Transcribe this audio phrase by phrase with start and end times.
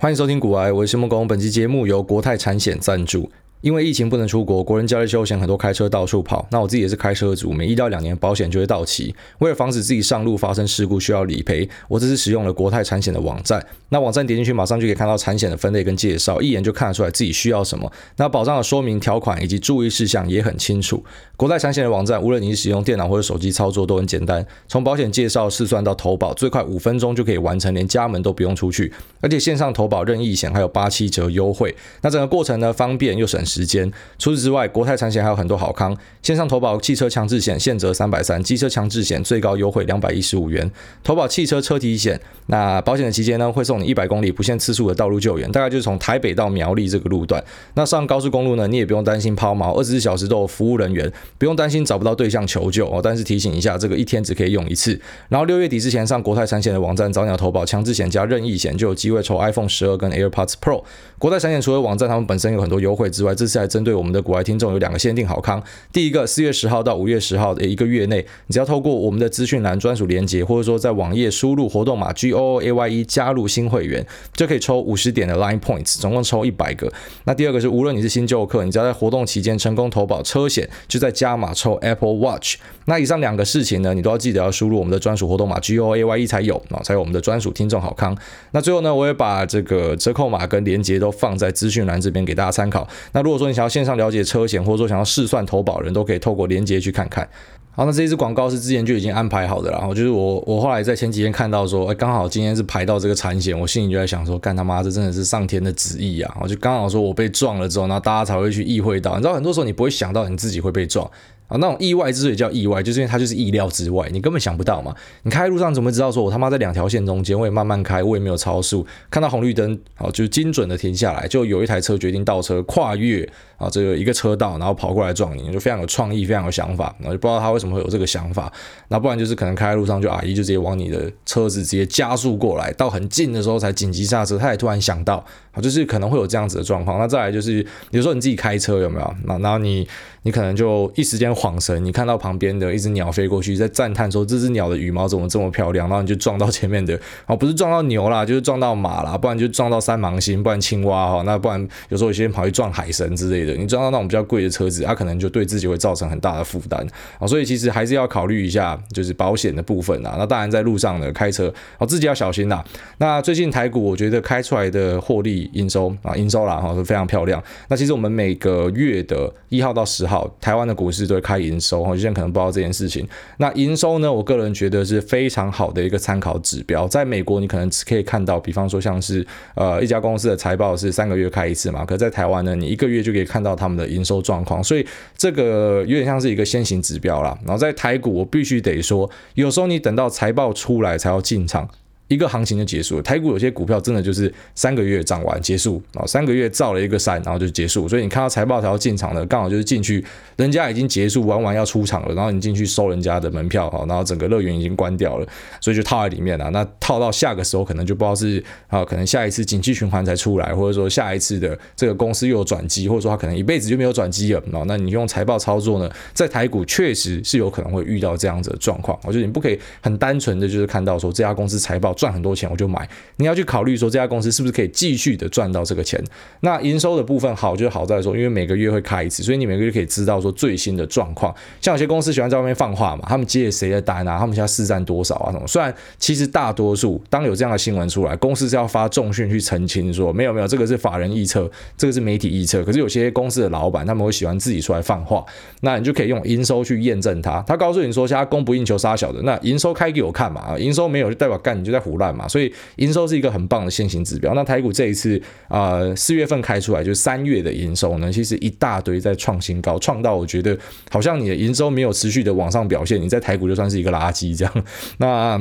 [0.00, 1.26] 欢迎收听古癌，我是谢孟恭。
[1.26, 3.28] 本期节目由国泰产险赞助。
[3.60, 6.46] 因为疫情不能出国，国人假日休闲，很多开车到处跑。
[6.50, 9.14] 那我自己也是开车族，每一到两年保险就会到期。
[9.38, 13.64] 为了防止自己上路发生事故需要理赔，我这次使用了国泰产险的网站。
[13.88, 17.90] 那网站点进去，马上就可以看到产险的分类跟介绍，一眼就看得出来自己需要什么。
[18.16, 21.02] 那保障的说明条款以及注意事项也很清楚。
[21.36, 24.44] 国泰产险的网站，无论你是使用电脑或者手机操作都很简单。
[24.68, 28.92] 从保险介绍、试算到投保，最快五分钟就可以完成，连家门都不用出去。
[29.20, 31.74] 而且线上投保任意险还有八七折优惠。
[32.02, 33.90] 那整个过程呢，方便又省时间。
[34.18, 35.96] 除此之外，国泰产险还有很多好康。
[36.22, 40.70] 线上投保汽车强制险现折三百三，机车强制险最高优惠两百一十五元。
[41.02, 47.42] 投保汽车车体险，那保险的期间呢，会送你一百公里不限次数的道路救援，大概就是从台北到苗栗这个路段。
[47.74, 53.00] 那上高速公路呢，你也不用担心抛锚，二十四小时都有服务人员，不用担心找不到对象求救哦。
[53.02, 55.00] 但是提醒一下，这个一天只可以用一次。
[55.30, 60.82] 然后六月底之前上国泰产险的网站早鸟投保强制险加任意险，就有机会抽 iPhone 十二跟 AirPods Pro。
[61.18, 65.62] 国泰产险除了网站他们本身有很多优惠之外，这次还针对我们的国外听众有两个限定好康，
[65.92, 74.04] 第一个四月十号到五月十号的一个月内，你只要透过我们的资讯栏专属连结，或者说在网页输入活动码 G O O A Y E 加入新会员，
[74.34, 76.92] 就可以抽五十点的 Line Points，总共抽一百个。
[77.24, 82.56] 那第二个是无论你是新旧客，你只要在活动期间成功投保车险，就在加码抽 Apple Watch。
[82.86, 88.16] 那以上两个事情呢，你都要记得要输入我们的专属活动码 G O A Y E 才有啊，才有我们的专属听众好康。
[88.52, 92.88] 那最后呢，我也把这个折扣码跟连结都放在资讯栏这边给大家参考。
[93.12, 97.28] 那如如果说你想要线上了解车险，或者说想要试算投保人，都可以透过连接去看看。
[97.72, 99.70] 好，那这一支广告是之前就已经安排好的。
[99.70, 106.36] 然后就是我，我后来在前几天看到说，哎，刚好今天是排到这个产险，我心里就在想说，干他妈，这真的是上天的旨意啊！
[106.40, 111.08] 我就刚好说我被撞了之后，然后大家才会去意会到，你知道，很多时候你不会想到你自己会被撞。
[111.48, 114.94] 啊，那种意外之所以叫意外，就是因为它就是意料之外，你根本想不到嘛。
[115.22, 128.50] 你开路上怎么知道说，我他妈在两条线中间，我也慢慢开，我也没有超速，看到红绿灯，好，就精准的停下来，就有一台车决定倒车跨越啊这个一个车道，然后跑过来撞你，就非常有创意，非常有想法，然后就不知道他为什么会有这个想法。
[128.88, 135.22] 那不然就是可能开在路上，就阿姨就直接往你的车子直接加速过来，到很近的时候才紧急刹车，他也突然想到，
[135.52, 136.98] 啊，就是可能会有这样子的状况。
[136.98, 139.14] 那再来就是，比如说你自己开车有没有？
[139.24, 139.86] 那然后你。
[140.22, 156.86] 你可能就一时间恍神，你看到旁边的一只鸟飞过去，在赞叹说这只鸟的羽毛怎么这么漂亮，然后你就撞到前面的，哦，不是撞到牛啦，就是撞到马啦，不然就撞到三芒星，不然青蛙哈，那不然有时候有些人跑去撞海神之类的，你撞到那种比较贵的车子，它可能就对自己会造成很大的负担
[157.18, 160.16] 啊，所以其实还是要考虑一下，就是保险的部分啊。
[160.18, 162.62] 那当然在路上呢开车，哦，自己要小心呐。
[162.98, 167.42] 那最近台股我觉得开出来的获利营收啊，营收啦哈是非常漂亮。
[167.68, 170.28] 那其实我们每个月的一号到十号。
[170.40, 173.06] 台湾的股市都会开营收，有些人可能不知道这件事情。
[173.38, 176.86] 那营收呢，我个人觉得是非常好的一个参考指标。
[176.88, 184.84] 在美国，你可能只可以看到，比方说像是呃一家公司的财报是三个月开一次嘛，可在台湾呢，你一个月就可以看看到他们的营收状况，所以
[185.16, 187.38] 这个有点像是一个先行指标啦。
[187.44, 191.68] 然后在台股，我必须得说，有时候你等到财报出来才要进场。
[192.08, 197.86] 一个行情就结束了，台股有些股票真的就是三个月涨完结束啊，三个月造了一个山，然后就结束。
[197.86, 200.04] 所以你看到财报才要进场的，刚好就是进去，
[200.36, 205.26] 人家已经结束玩完要出场了，然后你进去收人家的门票哈，然后整个乐园已经关掉了，
[205.60, 206.50] 所以就套在里面了。
[206.50, 214.42] 那套到下个时候，可能就不知道是啊，可能下一次景气循环才出来，或者说下一次的这个公司又有转机，或者说他可能一辈子就没有转机了。
[214.66, 218.98] 那你用财报操作呢，在台股确实是有可能会遇到这样子的状况。
[219.04, 226.02] 我觉得你不可以很单纯的就是看到说这家公司财报赚很多钱我就买，你要去考虑说这家公司是不是可以继续的赚到这个钱。
[226.40, 231.34] 那营收的部分好就好在说，因为每个月会开一次，所以你每个月可以知道说最新的状况。
[231.60, 235.44] 像有些公司喜欢在外面放话嘛，他们接谁的单啊，他们现在市占多少啊什么。
[235.48, 242.62] 虽然其实大多数当有这样的新闻出来，公司是要发重讯去澄清说没有没有，这个是法人预测，这个是媒体预测。
[242.62, 245.24] 可是有些公司的老板他们会喜欢自己出来放话，
[245.62, 247.42] 那你就可以用营收去验证它。
[247.46, 252.28] 他告诉你说现在供不应求杀小的，那营收开给我看嘛，啊营收没有就代表干你就在不烂嘛。
[252.28, 254.34] 所以营收是一个很棒的先行指标。
[254.34, 260.56] 那台股这一次啊，四月份开出来就是三月的营收呢，其实一大堆在创新高，创到我觉得
[260.90, 264.64] 好像你的营收没有持续的往上表现，你在台股就算是一个垃圾这样。
[264.98, 265.40] 那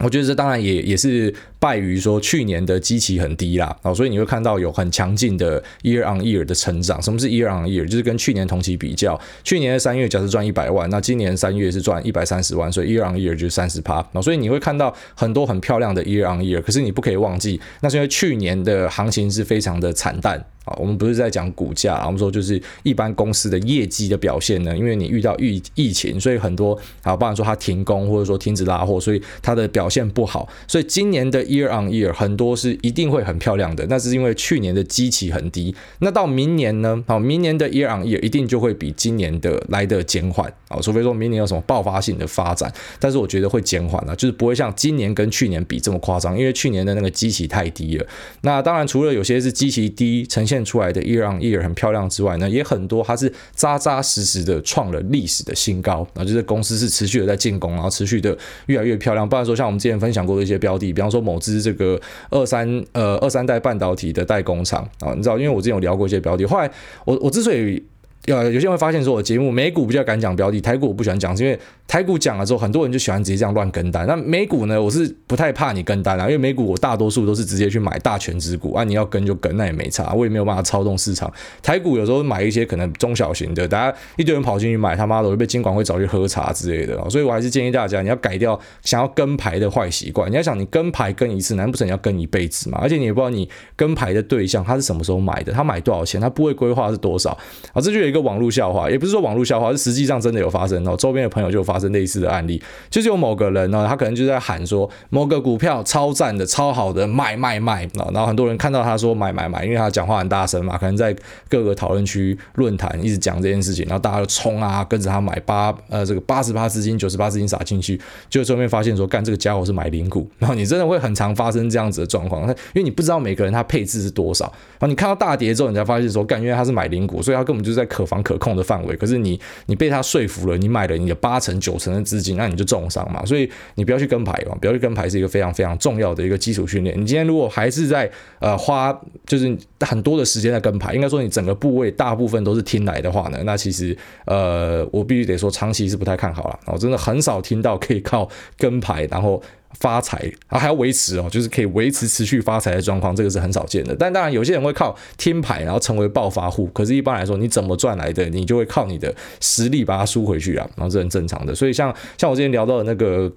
[0.00, 7.02] 我觉得这当然也也是败于说去年的基期很低啦，所以你会看到有很强劲的 year on year 的成长。
[7.02, 7.84] 什么是 year on year？
[7.84, 14.06] 就是跟去年同期比较，去年的三月假设赚一百万，那今年三月是赚一百三十万，所以 year on year 就是三十趴。
[14.22, 20.44] 所以你会看到很多很漂亮的 year on year，可是你不可以忘记，那是因为去年的行情是非常的惨淡。
[20.68, 40.52] 啊，我们不是在讲股价，我们说就是一般公司的业绩的表现呢，因为你遇到疫疫情，所以很多啊，包含说它停工或者说停止拉货，所以它的表现不好，所以今年的 year on year 很多是一定会很漂亮的，那是因为去年的基期很低，那到明年呢，好，明年的 year on year 一定就会比今年的来的减缓。
[40.68, 42.70] 啊，除非说明年有什么爆发性的发展，
[43.00, 48.06] 但是我觉得会减缓啊，就是不会像今年跟去年比这么夸张，因为去年的那个基期太低了。
[48.42, 59.28] 那当然除了有些是基期低呈现出来的 year on ear 很漂亮之外呢，也很多它是扎扎实实的创了历史的新高啊，就是公司是持续的在进攻，然后持续的越来越漂亮。
[59.28, 62.00] 不然说像我们之前分享过的一些标的，比方说某只这个
[62.30, 66.70] 二三呃二三代半导体的代工厂啊，你知道，因为我之前有聊过一些标的，后来
[67.04, 67.82] 我我之所以
[68.28, 71.58] 呃有些人会发现说我节目美股比较敢讲标的，台股我不喜欢讲，是因为。
[71.88, 74.06] 台股讲了之后，很多人就喜欢直接这样乱跟单。
[74.06, 74.78] 那美股呢？
[74.78, 81.32] 我是不太怕你跟单啊，因为美股我大多数都是直接去买大权值股啊，你要跟就跟，那也没差，我也没有办法操纵市场。
[81.62, 87.08] 台股有时候买一些可能中小型的，大家一堆人跑进去买，他妈的会被监管会找去喝茶之类的。
[87.08, 90.30] 所以我还是建议大家，你要改掉想要跟牌的坏习惯。
[90.30, 92.78] 你要想，你跟牌跟一次，难不成你要跟一辈子嘛？
[92.82, 97.30] 而且你也不知道你跟牌的对象他是什么时候买的，他买多少钱，他不会规划是多少
[97.72, 97.80] 啊？
[97.80, 100.96] 这就有一个网络笑话，也不是说网络笑话，是实际上真的有发生哦。
[100.96, 102.62] 周边的朋友就发生类似的案例。
[102.90, 107.88] 就是有某个人呢，他可能就在喊说某个股票超赞的、超好的，卖卖卖。
[107.94, 111.14] 然后很多人看到他说买买买，因为他讲话很大声嘛，可能在
[111.48, 124.46] 各个讨论区、论坛一直讲这件事情，然后大家就冲啊，跟着他买八呃这个八十八资金、九十八资金撒进去，就后面发现说干这个家伙是买零股，然后你真的会很常发生这样子的状况，因为你不知道每个人他配置是多少，
[124.78, 137.00] 然后你看到大跌之后，你才发现说干，因为他是买零股，所以他根本就是在可防可控的范围，可是你你被他说服了，你买了你的八成九成的资金，那你就重伤嘛，所以你不要去跟牌哦，不要去跟牌是一个非常非常重要的一个基础训练。
[137.00, 138.10] 你今天如果还是在
[138.40, 146.58] 呃花就是很多的时间在跟牌，应该说你整个部位大部分都是听来的话呢，那其实呃我必须得说长期是不太看好了。
[146.66, 149.42] 我真的很少听到可以靠跟牌然后
[149.74, 153.94] 发财啊，还要维持哦，就是可以维持持续发财的状况，这个是很少见的。
[153.94, 161.54] 但当然有些人会靠听牌然后成为暴发户，可是一般来说你怎么赚来的，你就会靠你的实力把它输回去啊，然后这很正常的。
[161.54, 163.32] 所以像像我之前聊到的那个。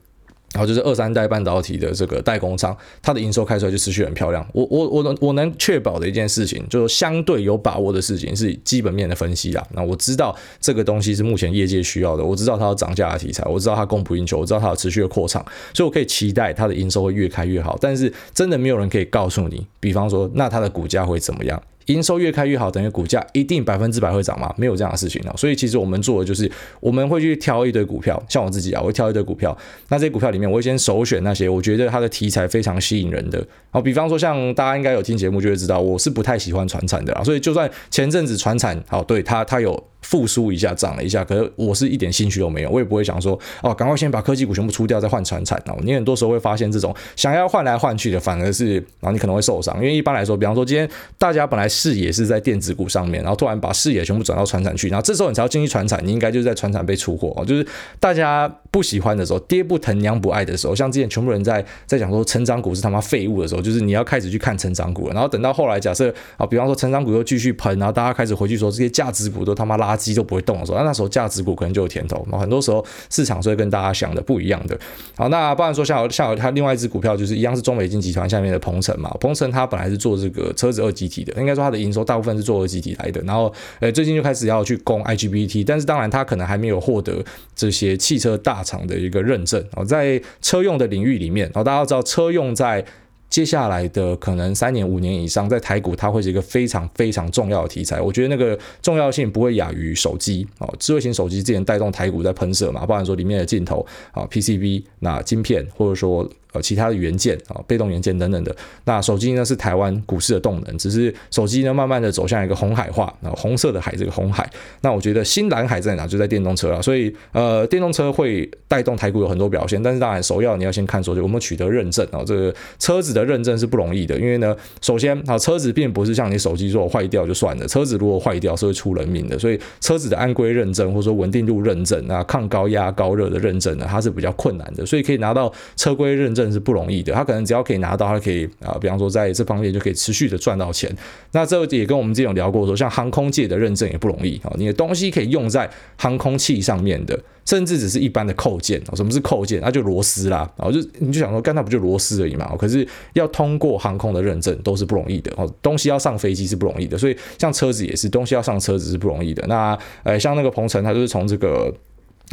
[0.54, 4.46] 然后就是二三代半导体的这个代工厂，它的营收开出来就持续很漂亮。
[4.54, 9.66] 我我我能我能确保的一件事情，就是相对有把握的事情是基本面的分析啦。
[9.72, 17.78] 那我知道这个东西是目前业界需要的，我知道它有涨价的题材，我知道它供不应求，我知道它有持续的扩厂，所以我可以期待它的营收会越开越好。
[17.80, 21.62] 但是真的没有人可以告诉你，比方说那它的股价会怎么样？
[21.92, 24.54] 营收越开越好，等于股价一定百分之百会涨吗？
[24.58, 25.34] 没有这样的事情啊。
[25.36, 26.50] 所以其实我们做的就是，
[26.80, 29.56] 我们会去挑一堆股票，像我自己啊，我会挑一堆股票。
[29.90, 33.46] 那这些股票里面，我会先首选那些我觉得它的题材非常吸引人的。
[33.70, 37.24] 好，比方说像大家应该有听节目就会知道，我是不太喜欢传产的啊。
[37.24, 39.91] 所以就算前阵子传产，好，对它它有。
[40.02, 45.78] 复苏一下，涨了一下，可是我是一点兴趣都没有，我也不会想说哦，赶快先把科技股全部出掉，再换船产哦。
[45.84, 57.66] 你很多时候会发现，这种想要换来换去的，反而是然后你可能会受伤，因为一般来说，比方说今天大家本来视野是在电子股上面，然后突然把视野全部转到船产去，然后这时候你才要进去船产，你应该就是在船产被出货哦，就是
[58.00, 70.78] 大家不喜欢的时候，爹不疼娘不爱的时候，像之前全部人在在讲说成长股是他妈废物的时候，就是你要开始去看成长股了，然后等到后来假设啊，比方说成长股又继续喷，然后大家开始回去说这些价值股都他妈垃圾都不会动的时候。
[70.78, 74.80] 那那时候价值股可能就有甜头嘛，很多时候市场是会跟大家想的不一样的。
[75.18, 83.22] 好，那不然说像像它另外一只股票就是一样是中美金集团下面的鹏程嘛，鹏程它本来是做这个车子二极体的，应该说它的营收大部分是做二极体来的。
[83.24, 87.22] 然后呃最近就开始要去攻 IGBT，但是当然它可能还没有获得
[87.54, 92.86] 这些汽车大厂的一个认证哦，在车用的领域里面，然后大家要知道车用在。
[93.32, 98.00] 接下来的可能三年五年以上，在台股它会是一个非常非常重要的题材。
[98.00, 106.30] 我觉得那个重要性不会亚于手机哦，智慧型手机之前带动台股在喷射嘛，包含说里面的镜头啊、PCB 那晶片，或者说。
[106.54, 108.54] 呃，其他的元件啊，被动元件等等的。
[108.84, 114.52] 那手机呢是台湾股市的动能，只是手机呢慢慢的走向一个红海化，啊，红色的海这个红海。
[114.82, 116.06] 那我觉得新蓝海在哪？
[116.06, 116.82] 就在电动车了。
[116.82, 136.52] 所以呃，电动车会带动台股有很多表现，但是当然首要你要先看说，就我们取得认证啊，这个车子的认证是不容易的，因为呢，首先啊，车子并不是像你手机说坏掉就算了，车子如果坏掉是会出人命的，所以车子的安规认证或者说稳定度认证啊，抗高压高热的认证呢，它是比较困难的，所以可以拿到车规认证。
[136.52, 140.94] 是不容易的，他可能只要可以拿到，他可以啊，比方说在这方面就可以持续的赚到钱。
[141.32, 147.18] 那这也跟我们之前有聊过说，像航空界的认证也不容易啊，你的东西可以用在航空器上面的。
[147.44, 149.60] 甚至只是一般的扣件，什么是扣件？
[149.62, 152.56] 那就螺丝啦，然后就你就想说，干那不就螺丝而已嘛？
[152.56, 159.46] 可是要通过航空的认证都是不容易的哦，东西要上飞机是不容易的，所以像车子也是，东西要上车子是不容易的。
[159.48, 161.74] 那呃，像那个鹏程，他就是从这个。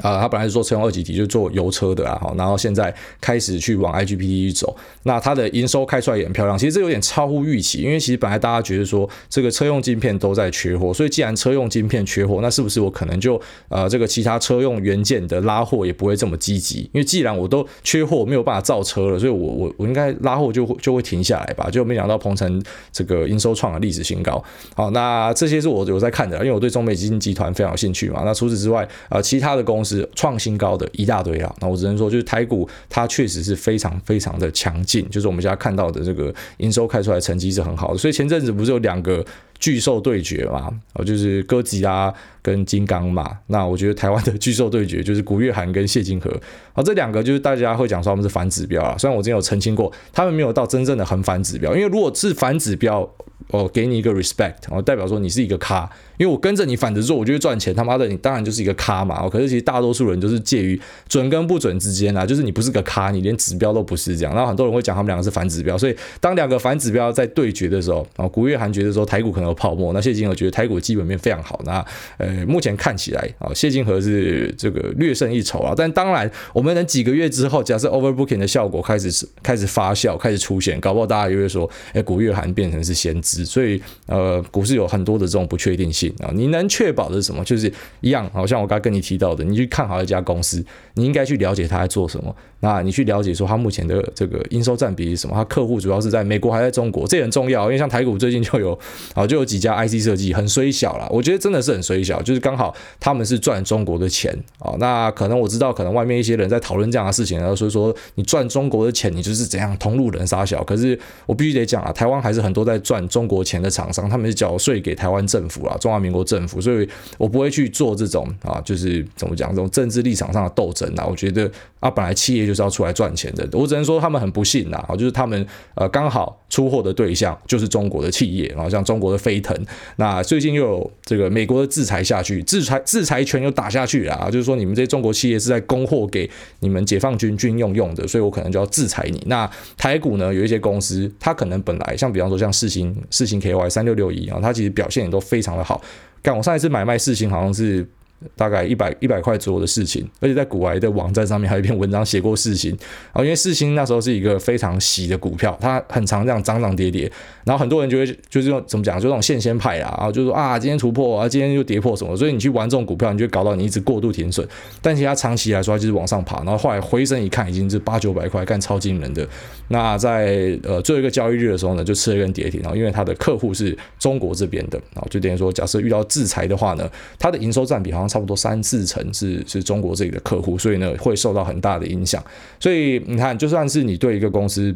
[0.03, 6.57] 啊，他本来是做车用二级体，就做油车的啊，好，然后现在开始去往 IGBT 去走，那它的营收开出来也很漂亮。
[6.57, 16.83] 其实这有点超乎预期，因为其实本来大家觉得说这个车用晶片都在缺货，所以既然车用晶片缺货，那是不是我可能就呃这个其他车用元件的拉货也不会这么积极？
[16.93, 21.69] 因为既然我都缺货，没有办法造车了，所以我我我应该拉货就会就会停下来吧？
[21.71, 22.63] 就没想到鹏程
[22.93, 24.41] 这个营收创了历史新高。
[24.77, 28.23] 好，那这些是我有在看的，因为我对中美基金集团非常有兴趣嘛。
[28.25, 29.88] 那除此之外，呃，其他的公司。
[29.89, 39.25] 是创新高的一大堆啊，那我只能说，就是台股它确实是非常非常的强劲，就是我们现在看到的这个营收开出来成绩是很好的，所以前阵子不是有两个
[39.59, 42.13] 巨兽对决嘛，哦，就是哥吉拉
[42.43, 46.31] 跟金刚嘛，那我觉得台湾的巨兽对决就是古月涵跟谢金河，
[46.73, 53.09] 啊，这两个就是大家会讲说他们是反指标啊，虽然我之前有澄清过，他们没有到真正的很反指标，因为如果是反指标。
[53.51, 55.89] 哦，给你一个 respect，哦，代表说你是一个咖，
[56.19, 57.75] 因为我跟着你反着做，我就会赚钱。
[57.75, 59.23] 他妈的，你当然就是一个咖嘛。
[59.23, 64.35] 哦，可是其实大多数人都是介于准跟不准之间啦，就是你不是个咖，你连指标都不是这样。
[64.35, 71.61] 然后很多人会讲他们两个是反指标，所以当两个反指标在对决的时候，啊，古月涵觉得说台股可能泡沫，那谢金河觉得台股基本面非常好。
[71.65, 71.85] 那
[72.17, 75.75] 呃，目前看起来啊，谢金河是这个略胜一筹啊。
[75.77, 83.45] 但当然，我们等几个月之后，假设 overbooking 的效果开始开始发酵，开始出现，搞不好大家就会说，哎，古月涵变成是先知。
[83.45, 86.31] 所以，呃，股市有很多的这种不确定性啊。
[86.35, 87.45] 你能确保的是什么？
[87.45, 90.65] 就是一样，好像我刚跟你提到的，你去看好一家公司，
[90.95, 92.35] 你应该去了解他在做什么。
[92.61, 95.35] 那你去了解说他目前的这个应收占比是什么？
[95.35, 97.07] 他客户主要是在美国还在中国？
[97.07, 98.77] 这也很重要，因为像台股最近就有
[99.15, 101.09] 啊，就有几家 IC 设计很衰小了。
[101.11, 104.75] 我觉得真的是很衰小，就是刚好他们是赚中国的钱啊。
[104.79, 110.63] 那可能我知道，可能外面一些人在讨论这样的事情，然后所以说你赚中国的钱，你就是怎样同路人杀小。
[110.65, 121.07] 可是我必须得讲啊，台湾还是很多在赚中国钱的厂商，他们是缴税给台湾政府啊，中华民国政府，所以我不会去做这种啊，就是怎么讲这种政治立场上的斗争啊。
[121.09, 123.49] 我觉得啊，本来企业就是要出来赚钱的。
[123.53, 129.55] 我只能说他们很不幸呐，就是他们呃刚好出货的对象就是中国的企业，然后像中国的飞腾，
[129.97, 136.29] 那最近又有这个美国的制裁下去，制裁制裁权又打下去啊，就是说你们这些中国企业是在供货给
[136.61, 139.23] 你们解放军军用用的，所以我可能就要制裁你。
[139.27, 145.83] 那台股呢，有一些公司，它可能本来像比方说像世星世星 KY 三六六一啊，它其实表现也都非常的好。
[146.23, 147.87] 干我上一次买卖世星好像是。
[148.35, 152.77] 大概一百一百块左右的事情，而且在股癌的网站上面还有一篇文章写过四星
[153.13, 157.11] 啊，因为四星那时候是一个非常喜的股票，它很常这样涨涨跌跌，
[157.45, 164.47] 然后很多人就会就是用怎么讲，就这种线先派啦，然后就说啊今天突破啊，今天又跌破什么，所以你去玩这种股票，你就搞到你一直过度停损，
[164.83, 169.25] 但其实它长期来说它就是往上爬，然后后来回升一看已经是八九百块，干超惊人的。
[169.69, 178.08] 那在呃最后一个交易日的时候呢，就吃了一根跌停，然后因为它的客户是中国这边的，然后就等于说假设遇到制裁的话呢，它的营收占比好像。
[178.09, 182.23] 差不多三四成是是中国这里的客户，所以呢会受到很大的影响。
[182.59, 184.75] 所以你看，就算是你对一个公司，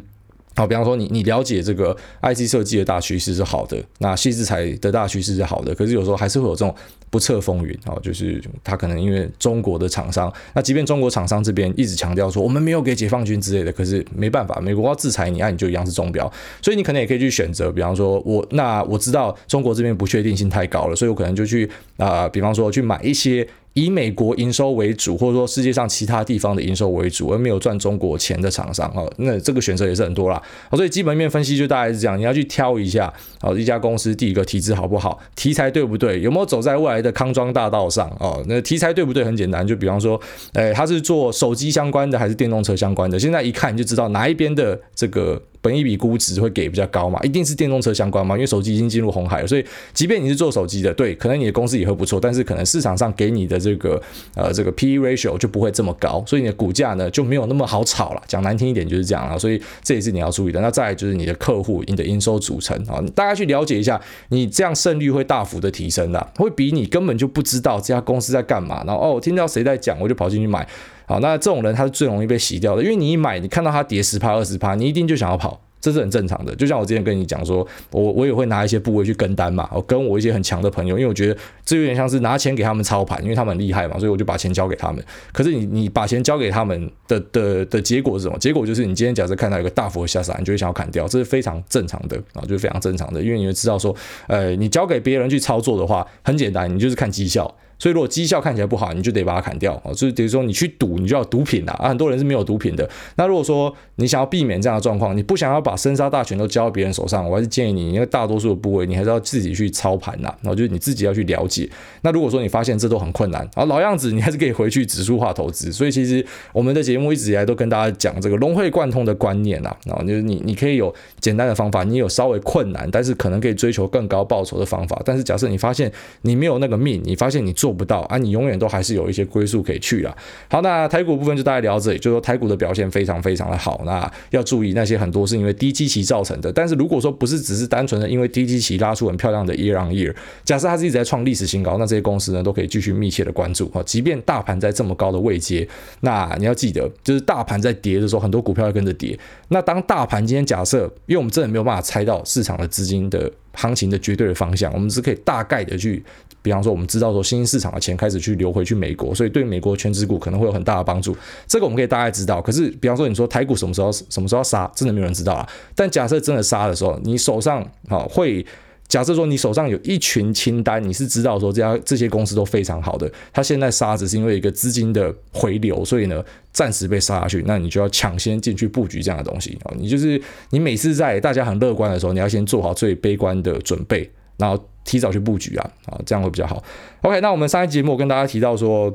[0.54, 6.74] 好，比方说你你了解这个 IC 设计的大趋势是好的，那矽智财的大趋势是好的，可是有时候还是会有这种
[7.08, 16.30] 不测风云啊，就是他可能因为中国的厂商，那即便中国厂商这边一直强调说我们没有给解放军之类的，可是没办法，美国要制裁你，那你就一样是中标，
[16.60, 23.46] 所以你可能也可以去选择，比方说我那我知道中国这边不确定性太高了，所以我可能就去啊、比方说去买一些。
[23.74, 30.40] 以美国营收为主，或者说世界上其他地方的营收为主，而没有赚中国钱的厂商哦，那这个选择也是很多啦。
[30.72, 38.44] 所以基本面分析就大概是这样，你要去挑一下哦，一家公司第一个体质好不好，题材对不对，有没有走在未来的康庄大道上哦？
[38.46, 40.20] 那题材对不对很简单，就比方说，
[40.54, 43.18] 诶，他是做手机相关的还是电动车相关的？
[43.18, 45.42] 现在一看你就知道哪一边的这个。
[45.62, 47.18] 本一比估值会给比较高嘛？
[47.22, 48.34] 一定是电动车相关嘛？
[48.34, 49.64] 因为手机已经进入红海了，所以
[49.94, 54.02] 即便你是做手机的，对，可能你的公司也会不错，但是可能市场上给你的这个
[54.34, 58.22] 呃这个 PE ratio 就不会这么高，所以你的股价呢就没有那么好炒了。
[58.26, 60.60] 讲难听一点就是这样啊，所以这也是你要注意的。
[60.60, 64.00] 那再来就是你的客户、你的营收组成啊，大家去了解一下，
[64.30, 70.66] 你这样胜率会大幅的提升的，会比你根本就不知道这家公司在干嘛，然后哦，听到谁在讲，我就跑进去买。
[71.06, 75.60] 好，那这种人他是最容易被洗掉的，因为你一买，你看到他跌十趴、二十趴，你一定就想要跑。
[75.80, 85.04] 这是很正常的，就像我之前跟你讲说，我我也会拿一些部位去跟单嘛，我跟我一些很强的朋友，因为我觉得这有点像是拿钱给他们操盘，因为他们很厉害嘛，所以我就把钱交给他们。
[85.32, 88.38] 可是你你把钱交给他们的的的结果是什么？
[88.38, 93.92] 结果就是你今天假设看到一个大幅的下杀，你就会想要砍掉，这是非常正常的啊，就是非常正常的，因为你会知道说，
[94.28, 97.52] 呃，你交给别人去操作的话，很简单，你就是看绩效。
[97.82, 99.90] 所以如果绩效看起来不好，你就得把它砍掉啊。
[99.90, 101.88] 就是比如说你去赌，你就要赌品啦啊。
[101.88, 102.88] 很多人是没有赌品的。
[103.16, 110.32] 那如果说你想要避免这样的状况，你不想要把生杀大权都交到别人手上，我还是建议你，因为大多数的部位你还是要自己去操盘呐。
[110.42, 111.68] 然后就是你自己要去了解。
[112.02, 115.72] 那如果说你发现这都很困难，啊，老样子，你还是可以回去指数化投资。
[115.72, 125.02] 所以其实我们的节目一直以来都跟大家讲这个融会贯通的观念啊，然后就是你你可以有简单的方法，你有稍微困难，但是可能可以追求更高报酬的方法。
[125.04, 130.16] 但是假设你发现你没有那个命，你发现你做不到啊，你永远都还是有一些归宿可以去啊。
[130.48, 133.82] 好，那台股部分就大概聊到这里，就说台股的表现非常非常的好。
[133.84, 140.14] 那要注意那些很多是因为低基期造成的，但是如果说不是只是单纯的因为低基期拉出很漂亮的 year on year，
[140.44, 143.82] 假设它是一直在创历史新高，那这些公司呢都可以继续密切的关注啊。
[143.84, 145.66] 即便大盘在这么高的位阶，
[146.00, 149.18] 那你要记得，就是大盘在跌的时候，很多股票要跟着跌。
[149.48, 156.02] 那当大盘今天假设，因为我们真的没有办法猜到市场的资金的行情的绝对的方向，我们只可以大概的去，
[156.42, 161.16] 比方说我们知道说新兴市场的钱开始去流回去美国，所以对美国全职股可能会有很大的帮助，
[161.46, 162.40] 这个我们可以大概知道。
[162.40, 165.48] 可是比方说你说台股什么时候什么时候杀，真的没有人知道啊。
[165.74, 168.44] 但假设真的杀的时候，你手上好会。
[168.92, 176.22] 假设说你手上有一群清单，你是知道说这家这些公司都非常好的，它现在杀只是因为一个资金的回流，所以呢
[176.52, 179.72] 暂时被杀下去，那你就要抢先进去布局这样的东西啊。
[179.78, 180.20] 你就是
[180.50, 184.06] 你每次在大家很乐观的时候，你要先做好最悲观的准备，
[184.36, 186.62] 然后提早去布局啊啊，这样会比较好。
[187.00, 188.92] OK，那我们上一节目跟大家提到说。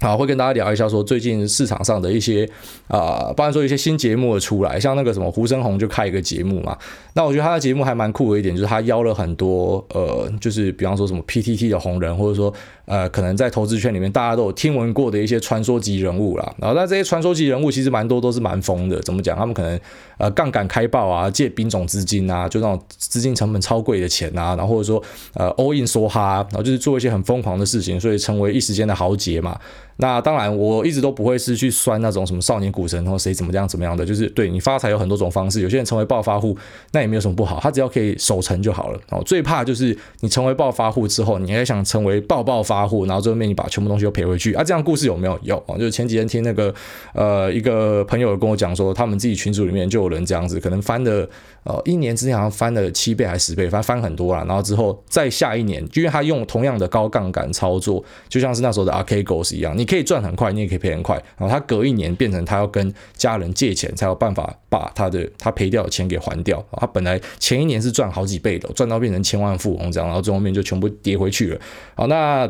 [0.00, 2.48] 好，会跟大家聊一下说最近市场上的一些
[2.86, 6.78] 啊、呃，包含说一些新节目的出来，像那个什么胡生红就开一个节目嘛。
[7.14, 16.54] 那我觉得他的节目还蛮酷的一点，就是他邀了很多呃，就是比方说什么 PTT 的红人，或者说呃，可能在投资圈里面大家都有听闻过的一些传说级人物啦。
[16.58, 19.36] 然后那这些传说级人物其实蛮多都是蛮疯的，怎么讲？
[19.36, 19.80] 他们可能
[20.18, 25.02] 呃杠杆开爆啊，借兵种资金啊，就那种资金成本超贵的钱啊，然后或者说
[25.34, 29.58] 呃 all in 梭哈，然后就是做一些很疯狂的事情，所以成为一时间的豪杰嘛。
[30.00, 36.56] 那当然，我一直都不会是去酸那种什么少年股神或谁怎么样怎么样的，就是对你发财有很多种方式，有些人成为暴发户，
[36.92, 39.00] 那也没有什么不好，他只要可以守成就好了。
[39.10, 44.62] 哦，最怕就是你成为暴发户之后，你还想成为暴暴发户，然后最后面你把全部东西都赔回去啊？
[44.62, 45.36] 这样故事有没有？
[45.42, 46.72] 有啊，就是前几天听那个
[47.12, 51.28] 呃一个朋友跟我讲说，他们自己群组里面就有人这样子，可能翻了
[51.64, 59.87] 呃一年之内好像翻了七倍还是十倍，反正翻很多了，然后之后再下一年，因为他用同样的高杠杆操作，就像是那时候的 Archegos 一样，你。
[59.88, 61.16] 可以赚很快，你也可以赔很快。
[61.36, 66.64] 然后他隔一年变成他要跟家人借钱，才有办法把他的他赔掉的钱给还掉。
[66.72, 71.60] 他本来前一年是赚好几倍的，赚到变成千万富翁这样，然后最后面就全部跌回去了。
[71.94, 72.46] 好，那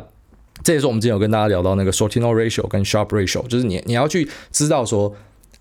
[0.62, 5.14] 这也是我们之前有跟大家聊到那个 Sortino Ratio 跟 sharp Ratio，就是你你要去知道说。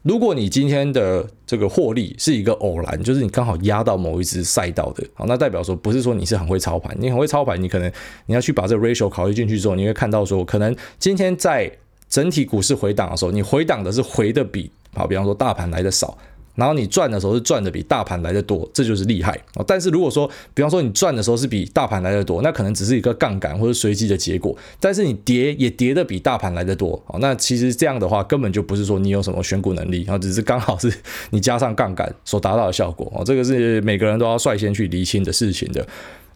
[0.08, 7.92] 如果你今天的这个获利是一个偶然，就是你刚好压到某一支赛道的，好，那代表说不是说你是很会操盘，你很会操盘，你可能
[8.26, 11.70] 你要去把这个 ratio 考虑进去之后，你会看到说，可能今天在
[12.08, 16.18] 整体股市回档的时候，你回档的是回的比，好，比方说大盘来的少。
[16.58, 19.40] 然后你赚的时候是赚的比大盘来的多，这就是厉害。
[19.66, 24.58] 但是如果说，比方说你赚的时候是比大盘来的多，那可能只是一个杠杆或者随机的结果。
[24.80, 30.92] 但是你跌也跌的比大盘来的多，那其实这样的话根本就不是说你有什么选股能力，然后只是刚好是
[31.30, 33.12] 你加上杠杆所达到的效果。
[33.16, 35.88] 哦，这个是每个人都要率先去厘清的事情的。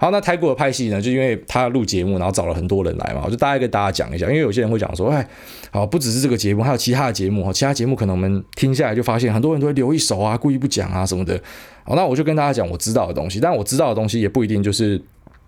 [0.01, 0.99] 好，那台股的派系呢？
[0.99, 4.25] 就因为他录节目，然后找了很多人来嘛，我就大概跟大家讲一下。
[4.25, 5.23] 因为有些人会讲说，哎，
[5.69, 11.39] 好，不只是这个节目，还有其他的节目，哈其他节目可能我们听下来就发现，很多人都会留一手啊，故意不讲啊什么的。
[11.83, 14.99] 好，那我就跟大家讲我知道的东西，但我知道的东西也不一定就是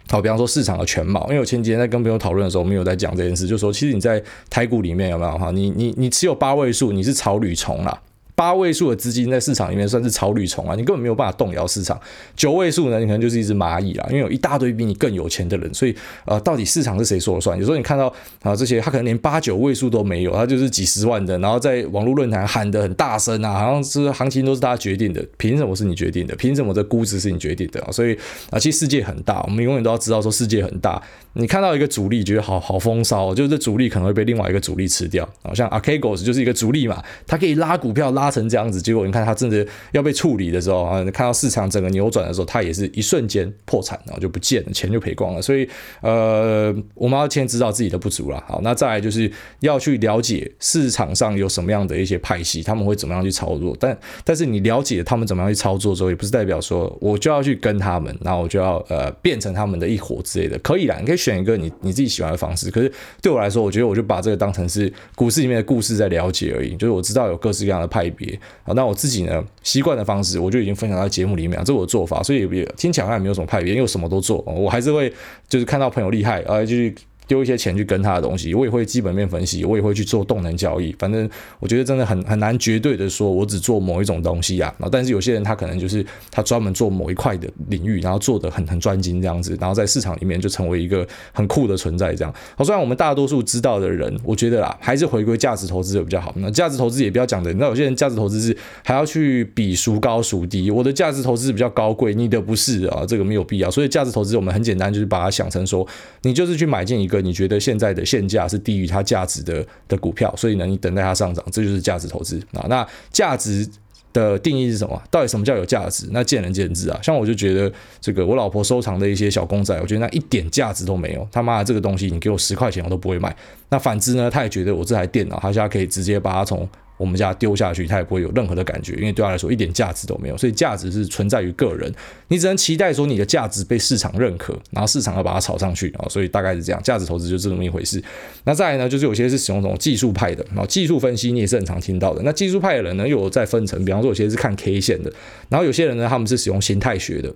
[0.08, 1.26] 好，比方说市场的全貌。
[1.30, 5.50] 因为我前几天在跟朋友讨论的时候，我们有在讲这件事，就说其实你在台股里面有没有哈？
[5.50, 8.00] 你你你持有八位数，你是草履虫啦。
[8.36, 12.00] 八位数的资金在市场里面算是草履虫啊，你根本没有办法动摇市场。
[12.36, 17.58] 九位数呢，你可能就是一只蚂蚁啦，因为有一大堆比你更有钱的人，所以呃，到底市场是谁说了算？
[17.58, 26.36] 有时候你看到啊这些，他可能连八九位数都没有，他就是几十万的，然后在网络论坛喊得很大声啊，好像是行情都是他决定的，凭什么是你决定的？
[26.36, 27.80] 凭什么这估值是你决定的？
[27.92, 28.18] 所以
[28.50, 31.02] 啊，其实世界很大，我们永远都要知道说世界很大。
[31.36, 35.28] 你看到一个主力觉得好好风骚，就是这主力可能会被另外一个主力吃掉。
[35.42, 45.42] 好像 Archegos 就是一个主力嘛，它可以拉股票拉拉成这样子，结果你看它真的要被处理的时候啊，你看到市场整个扭转的时候，它也是一瞬间破产，然后就不见了，钱就赔光了。
[45.42, 45.68] 所以
[46.02, 48.44] 呃，我们要先知道自己的不足了。
[48.48, 49.32] 好，那再来就是
[49.62, 53.76] 要去了解市场上有什么样的一些派系，他们会怎么样去操作。
[53.80, 60.60] 但但是你了解他们怎么样去操作之后，也不是代表说我就要去跟他们，然后我就要呃变成他们的一伙之类的。
[60.60, 61.18] 可以啦，你可以。
[61.24, 66.76] 选一个你你自己喜欢的方式，可是对我来说，我觉得我就把这个当成是股市里面的故事在了解而已。
[66.76, 68.40] 就是我知道有各式各样的派别。
[68.64, 75.12] 啊，那我自己呢习惯的方式，我就已经分享到节目里面，这是我的做法，所以也听起来好像没有什么派别，因为我什么都做，我还是会
[75.50, 76.94] 就是看到朋友厉害啊，就是
[77.28, 80.94] 丢一些钱去跟他的东西，我也会基本面分析，我也会去做动能交易。
[81.00, 84.74] 反正我觉得真的很很难绝对的说，我只做某一种东西啊。
[84.92, 92.34] 但是有些人他可能就是他专门做某一块的领域，然后做得很很专精这样子，然后在市场里面就成为一个很酷的存在这样。
[92.56, 96.34] 好，虽然我们大多数知道的人，我觉得啦，还是回归价值投资的比较好。
[96.38, 100.70] 那价值投资也不要讲的，那有些人价值投资是还要去比孰高孰低。
[100.70, 103.72] 我的价值投资比较高贵，你的不是啊，这个没有必要。
[103.72, 105.88] 所以价值投资我们很简单，就是把它想成说，
[106.24, 112.66] 你就是去买进一个个你觉得现在的现价是低于它价值的的股票，所以呢，你等待它上涨，这就是价值投资啊。
[112.68, 113.68] 那价值
[114.12, 115.02] 的定义是什么？
[115.10, 116.08] 到底什么叫有价值？
[116.12, 117.00] 那见仁见智啊。
[117.04, 117.72] 像我就觉得
[118.02, 121.28] 这个我老婆收藏的一些小公仔，我觉得那一点价值都没有。
[121.32, 123.36] 他妈的这个东西，你给我十块钱我都不会买。
[123.70, 126.68] 那反之呢，他也觉得我这台电脑，他现在可以直接把它从。
[126.98, 130.38] 我们家丢下去，他也不会有任何的感觉，因为对他来说一点价值都没有。
[130.38, 131.92] 所以价值是存在于个人，
[132.28, 136.06] 你只能期待说你的价值被市场认可，然后市场要把它炒上去啊。
[136.10, 138.02] 所以大概是这样，价值投资就是这么一回事。
[138.44, 142.22] 那再来呢，就是有些是使用这种技术派的，然后技术分析你也是很常听到的。
[142.24, 145.12] 那技术派的人呢，又有再分成，比方说有些是看 K 线的，
[145.50, 147.34] 然后有些人呢，他们是使用形态学的。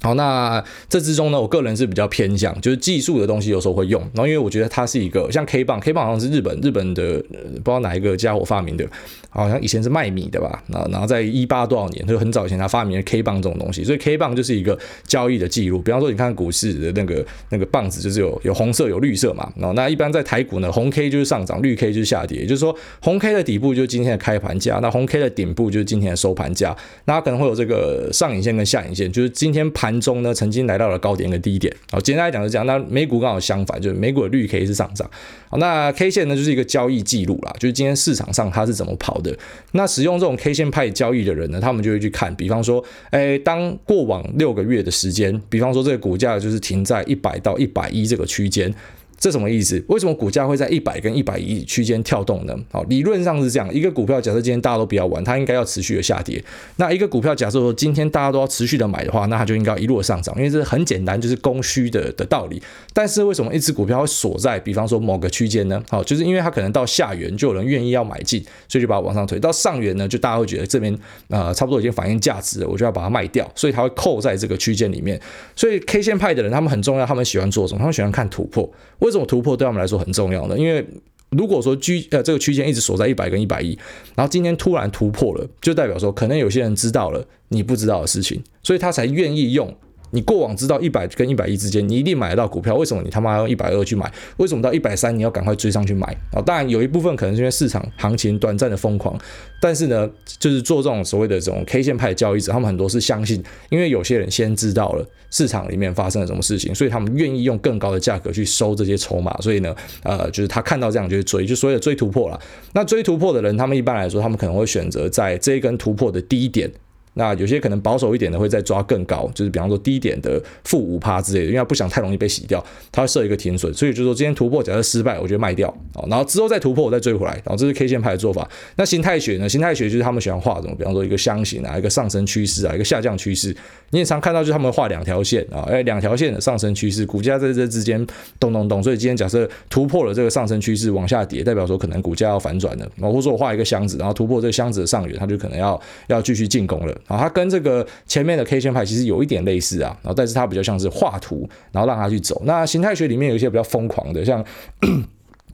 [0.00, 8.86] 好，那这之中呢，我个人是比较偏向，就是技术的东西有时候会用，然后因为我觉得它是一个像 K 棒，K 棒好像是日本日本的，不知道哪一个家伙发明的，
[9.28, 30.68] 好像以前是卖米的吧，然后然后在一八多少年，就很早以前他发明了 K 棒这种东西，所以 K 棒就是一个交易的记录，比方说你看股市的那个那个棒子就是有有红色有绿色嘛，然后那一般在台股呢，红 K 就是上涨，绿 K 就是下跌，也就是说红 K 的底部就是今天的开盘价，那红 K 的顶部就是今天的收盘价，那它可能会有这个上影线跟下影线，就是今天盘盘中呢曾经。
[30.68, 32.66] 来到了高点跟低点，好，简单来讲是这样。
[32.66, 35.08] 那美股刚好相反，就是美股的绿 K 是上涨，
[35.48, 39.34] 好，那 K 线呢就是一个交易记录啦，就是今天市场上它是怎么跑的。
[39.72, 48.74] 那使用这种 K 线派交易的人呢，他们就会去看，比方说，诶，当过往六个月的时间，比方说这个股价就是停在一百到一百一这个区间。
[49.18, 49.82] 这什么意思？
[49.88, 52.56] 为什么股价会在一百跟一百一区间跳动呢？
[52.70, 56.42] 好，理论上是这样，一个股票假设今天大家都不要玩，它应该要持续的下跌。
[56.76, 62.62] 那一个股票假设说今天大家都要持续的买的话，那它就应该一路上涨，因为这很简单，就是供需的的道理。
[62.92, 65.82] 但是为什么一只股票会锁在，比方说某个区间呢？
[65.88, 70.96] 好，就是因为它可能到下缘就有人愿意要买进，所以就把它往上推；到上缘呢，就大家会觉得这边
[71.28, 75.20] 呃差不多已经反映价值了，我就要把它卖掉，所以它会扣在这个区间里面。
[75.56, 77.78] 所以 K 线派的人他们很重要，他们喜欢做什么？
[77.80, 78.70] 他们喜欢看突破。
[79.10, 80.58] 这种突破对他们来说很重要的？
[80.58, 80.86] 因为
[81.30, 83.78] 如果说区呃这个区间一直锁在一百跟一百一，
[84.14, 89.74] 然后今天突然突破了，就代表说可能有些人知道了你不知道的事情，所以他才愿意用。
[90.10, 92.74] 你过往知道一百跟一百一之间，你一定买得到股票。
[92.74, 94.10] 为什么你他妈要一百二去买？
[94.38, 96.06] 为什么到一百三你要赶快追上去买？
[96.32, 99.18] 啊，当然有一部分可能是因为市场行情短暂的疯狂，
[99.60, 109.36] 但是呢，就是做这种所谓的这种 K 线派的交易者，他们很多是相信，因为有些人先知道了市场里面发生了什么事情，所以他们愿意用更高的价格去收这些筹码。
[109.40, 112.40] 所以呢，呃，就是他看到这样就追，就所谓的追突破了。
[112.72, 116.70] 那追突破的人，他们一般来说，他们可能会选择在这一根突破的低点。
[117.14, 125.72] 那有些可能保守一点的会再抓更高，就是比方说低点的负五趴之类的，因为他不想太容易被洗掉，他会设一个停损，所以就是说今天突破假设失败，我就卖掉，
[126.08, 128.48] 然后之后再突破我再追回来，然后这是 K 线派的做法。
[128.76, 129.48] 那形态学呢？
[129.48, 133.54] 形态学就是他们喜欢画什么，比方说一个箱型啊，一个上升趋势啊，一个下降趋势。
[133.90, 138.06] 你也常看到就是他们画两条线啊，哎，两条线的上升趋势，股价在这之间
[138.38, 147.84] 动动动，所以今天假设突破了这个上升趋势往下跌，代表说可能股价要反转了，然后或者说我画一个箱子，然后突破这个箱子的上缘，它就可能要要继续进攻了，然后它跟这个。
[148.06, 152.40] 前面的 K 线派其实有一点类似啊，然后但是它比较像是画图，然后让它去走。
[152.44, 154.44] 那形态学里面有一些比较疯狂的，像。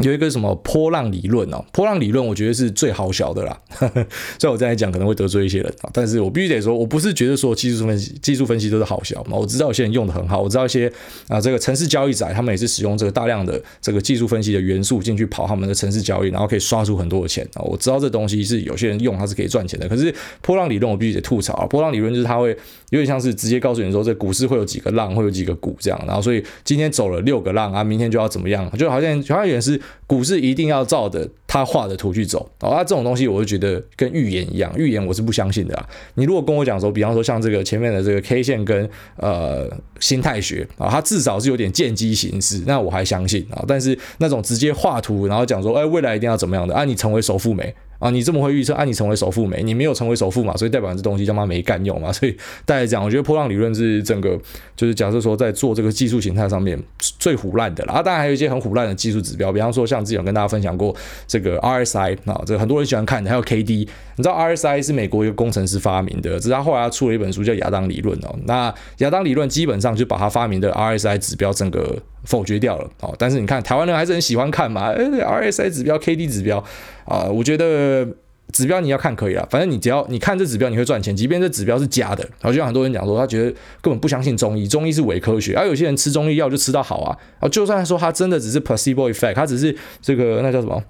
[0.01, 3.61] 有一个什么波浪理论哦，波浪理论我觉得是最好笑的啦。
[4.39, 9.37] 所以我这样讲可能会得罪一些人啊，但是我必须得说，我不是觉得说技术分析技术分析都是好笑嘛。
[9.37, 10.93] 我知道有些人用的很好，我知道一些
[11.29, 17.63] 啊这个城市交易仔他们也是使用这个大量的这个技术分析的元素进去跑他们的城市交易，然后可以刷出很多的钱啊。
[17.63, 21.67] 我知道这东西是有些人用它是可以赚钱的，可是波浪理论我必须得吐槽啊。
[21.67, 22.57] 波浪理论就是它会
[22.95, 29.81] 有点像是直接告诉你说，这股市会有几个浪，会有几个股这样，然后所以今天走了六个浪啊，明天就要怎么样，就好像好像也是。
[30.07, 35.89] 股市一定要照着他画的图去走，哦，那这种东西我就觉得跟预言一样，预言我是不相信的啊。
[36.15, 39.67] 你如果跟我讲说，比方说像这个前面的这个 K 线跟呃
[39.99, 43.65] 心态学啊，它至少是有点见机行事，那我还相信啊。
[43.67, 46.85] 但是那种直接画图然后讲说，哎，未来一定要怎么样的啊？
[46.85, 47.75] 你成为首富没？
[48.05, 49.63] 啊，你这么会预测，啊，你成为首富没？
[49.63, 52.13] 你没有成为首富嘛，所以代表这东西他妈没干用嘛。
[52.13, 52.37] 所以
[52.67, 54.39] 大家讲，我觉得波浪理论是整个
[54.77, 58.03] 就是假设说在做这个技术形态上面最唬烂的了啊。
[58.03, 60.95] 当然还有一些很唬烂的技术指标，比方说像之前跟大家分享过
[61.27, 63.89] 这个 RSI 啊，这个很多人喜欢看的，还有 KD。
[64.17, 68.37] 你知道 RSI 是美国一个工程师发明的，只是他后来他出了一本书叫亚当理论哦。
[68.45, 73.15] 那亚当理论基本上就把他发明的 RSI 指标整个否决掉了哦。
[73.19, 76.63] 但是你看台湾人还是很喜欢看嘛，呃，RSI 指标、KD 指标
[77.05, 78.07] 啊，我觉得
[78.53, 82.23] 指标你要看可以了，反正你只要你看这指标你会赚钱，即便这指标是假的。
[82.41, 85.55] 然后就像很多人讲说，他觉得根本不相信中医，中医是伪科学。
[85.57, 90.83] 而、啊、有些人吃中医药就吃到好啊，啊，就算说他真的只是 placebo effect，他只是这个那叫什么？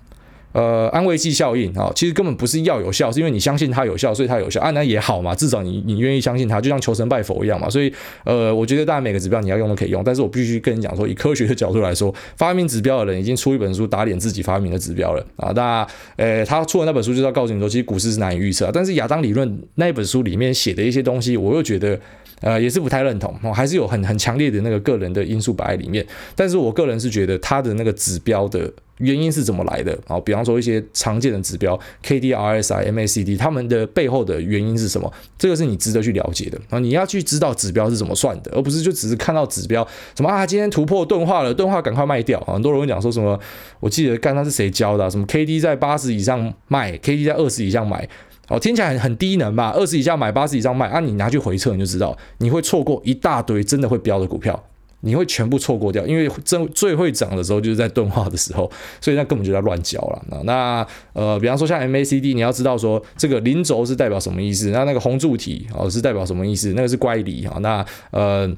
[0.54, 7.68] 呃，安慰剂效应啊，其实根本不是药有效，是因为你相信它有效，所以它有效啊，那也好嘛，至少你你愿意相信它，就像求神拜佛一样嘛。
[7.68, 7.92] 所以，
[8.24, 15.50] 呃，我觉得当然每个指标你要用都可以用，但是我必须跟你讲说，以科学的角度来说，发明指标的人已经出一本书打脸自己发明的指标了啊。
[15.56, 21.98] 那，呃，他出的那本书就是要告诉你说，其实股市是难以预测，但是亚当理论那一本书里面写的一些东西，我又觉得。
[22.44, 26.07] 呃，也是不太认同，哦，还是有很很强烈的那个个人的因素摆在里面。
[26.37, 30.20] 但是我个人是觉得它的那个指标的原因是怎么来的啊？
[30.20, 35.11] 比方说一些常见的指标，K D R S I M A C D，他们的背后的原因是什么？
[35.38, 36.78] 这个是你值得去了解的啊！
[36.78, 42.52] 你要去知道指标是怎么算的，而不是就只是看到指标什么啊，今天突破钝化了，钝化赶快卖掉啊！
[42.52, 43.40] 很多人会讲说什么，
[43.80, 45.11] 我记得刚刚是谁教的？
[45.11, 48.07] 什么 K D 在八十以上卖，K D 在二十以上买。
[48.48, 49.70] 哦，听起来很很低能吧？
[49.74, 51.00] 二十以下买，八十以上卖啊！
[51.00, 54.62] 你拿去回测，你就知道你会错过一大堆真的会飙的股票，
[55.00, 60.42] 你会全部错过掉，因为真最会涨的时候就是在钝化的时候，所以那根本就在乱交了。
[60.44, 64.70] 那呃，比方说像 MACD，你要知道说这个零轴是代表什么意思？
[64.70, 66.72] 那那个红柱体哦是代表什么意思？
[66.74, 67.57] 那个是乖离啊。
[67.61, 68.54] 那呃。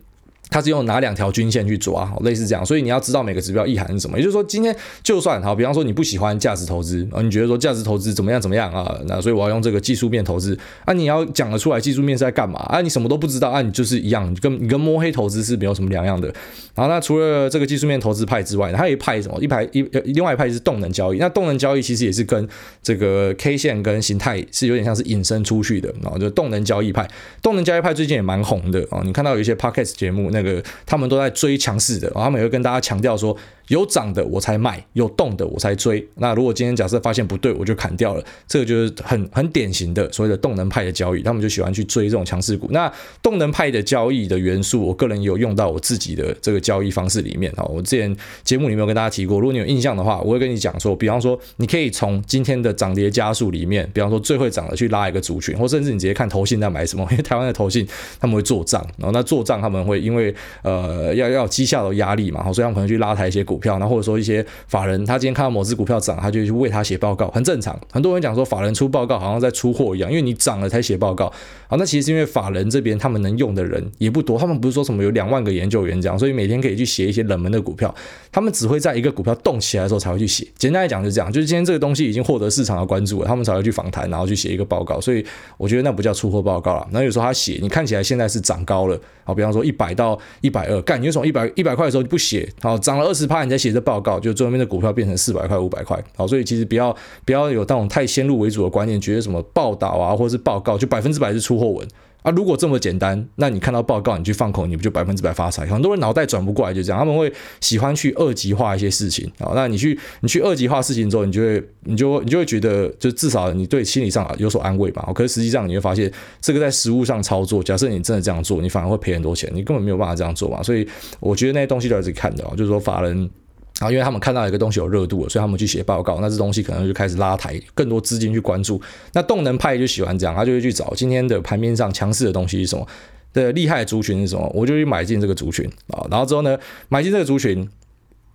[0.49, 4.17] 它是用哪两条均线去抓，类似这样，所以你要知道每个指标意涵是什么。
[4.17, 8.99] 也就是说，今天就算好，比方说你不喜欢价值投资啊，你觉得说价值投资怎么样怎么样啊？
[9.07, 12.81] 那所以我要用这个技术面投资啊，你要讲得出来技术面是在干嘛啊？
[12.81, 13.61] 你什么都不知道啊？
[13.61, 16.33] 你就是一样，跟你跟摸黑投资是没有什么两样的。
[16.75, 19.39] 然后那除了这个技术面投资派之外，还有一派什么？
[19.41, 21.19] 一派一另外一派是动能交易。
[21.19, 22.49] 那动能交易其实也是跟
[22.83, 27.09] 这个 K 线跟形态是有点像是引申出去的啊，就动能交易派。
[27.43, 33.37] 动能交易派最近也蛮红的啊，你看到有一些 Podcast 节目，那个他们都在追强势的，他们也会跟大家强调说。
[33.69, 36.07] 有涨的我才买，有动的我才追。
[36.17, 38.25] 那如果今天假设发现不对，我就砍掉了。
[38.47, 42.69] 这个就是很很典型的所谓的动能派的交易，他们就喜欢去追这种强势股。
[42.71, 42.91] 那
[43.23, 47.65] 动能派的交易的元素，我个人有用到我自己的这个交易方式里面啊。
[47.65, 57.87] 我之前节目里面有跟大家提过，如果你有印象的话，我会跟你讲说，比方说你可以从今天的涨跌家数里面，比方说最会涨的去拉一个族群，或甚至你直接看投信在买什么， 因为台湾的投信
[58.21, 64.45] 他们会做账，然后那做账他们会因为呃要要绩效的压力嘛，所以他们可能去拉抬一些股股票，然后或者说一些。
[64.69, 67.79] 法人他今天看到某只股票涨，他就去为他写报告，很正常。
[67.91, 71.33] 很多人讲说法人出报告好像在出货一样，因为你涨了才写报告。
[71.69, 77.95] 好，那其实是因为法人这边他们能用的人也不多，他们不是说什么有两万个研究员这样，所以每天可以去写一些冷门的股票。
[78.31, 80.47] 他们只会在一个股票动起来的时候才会去写。
[80.59, 85.01] 简单来讲就是这样，就是今天这个东西已经获得市场的关注了，他们才会去访谈，然后去写一个报告。
[85.01, 85.25] 所以
[85.57, 86.87] 我觉得那不叫出货报告了。
[86.91, 94.21] 那有时候他写，你看起来现在是涨高了，好，比方说一百到一百二，干，你就从一百一百块的时候就不写，好，涨了二十趴你在写这报告。
[94.21, 101.87] 就最后面的股票变成四百块、五百块，好，所以其实不要不要有那种太先入为主的观念，觉得什么报道啊或者是报告就百分之百是出货文
[102.23, 102.31] 啊。
[102.31, 105.67] 如果这么简单，那你看到报告你去放空，你不就百分之百发财？
[105.67, 109.53] 很多人脑袋转不过来，就这样，他们会喜欢去二级化一些事情啊。
[109.55, 115.09] 那你去你去二级化事情之后，你就会你就你就会觉得，就至少你对心理上有所安慰吧。
[115.15, 120.63] 可是实际上你会发现，这个在实物上操作，假设你真的这样做，你反而会赔很多钱，你根本没有办法这样做嘛。
[120.63, 120.87] 所以
[121.21, 123.31] 我觉得那些东西都是自己看的，就是说法人。
[123.79, 128.81] 然后，因为他们看到一个东西有热度了，所以他们去写报告，那这东西可能就开始拉抬更多资金去关注。
[129.13, 132.87] 那动能派就喜欢这样，他就会去找今天的盘面上强势的东西是什么，
[133.33, 136.07] 的厉害族群是什么，我就去买进这个族群啊。
[136.11, 136.59] 然后之后呢，
[136.89, 137.69] 买进这个族群。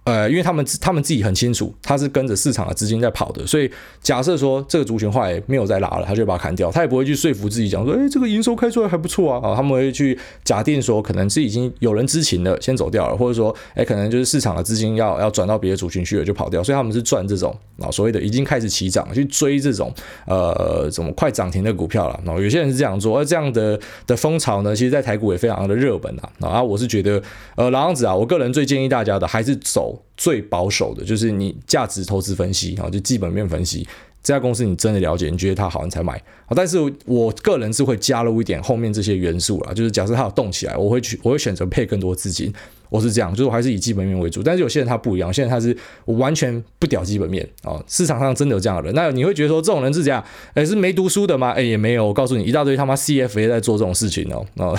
[0.04, 3.70] 呃，因为他们他们自己很清楚，他是跟着市场的资金在跑的，所以
[4.02, 19.94] 假设说这个族群化也没有再拉了，他就把它砍掉，他也不会去说服自己讲说，哎，这个营收开出来还不错啊，啊，他们会去假定说可能是已经有人知情了，先走掉了，或者说，哎，可能就是市场的资金要要转到别的族群去了，就跑掉，所以他们是赚这种啊所谓的已经开始起涨，去追这种
[20.26, 27.22] 呃什么快涨停的股票了，然后有些人是这样做，而这样的的风潮呢，其实在台股也非常的热门啊，啊，我是觉得
[27.56, 29.91] 呃老样子啊，我个人最建议大家的还是走。
[30.18, 33.88] 最保守的就是你价值投资分析啊，就基本面分析，
[34.22, 36.22] 这家公司你真的了解，你觉得它好，你才买。
[36.56, 42.54] 但是我个人是会加入一点后面这些元素啦，就是假设它有动起来，我会去，我会选择配更多资金。
[42.92, 44.44] 我是这样，就是我还是以基本面为主。
[44.44, 50.22] 但是有些人他不一样，现在他是我完全不屌基本面啊、市场上真的有这样的人，那你会觉得说这种人是这样？
[50.54, 51.52] 哎，是没读书的吗？
[51.52, 52.06] 哎，也没有。
[52.06, 54.46] 我告诉你，一大堆他妈 CFA 在做这种事情哦。
[54.58, 54.78] 啊、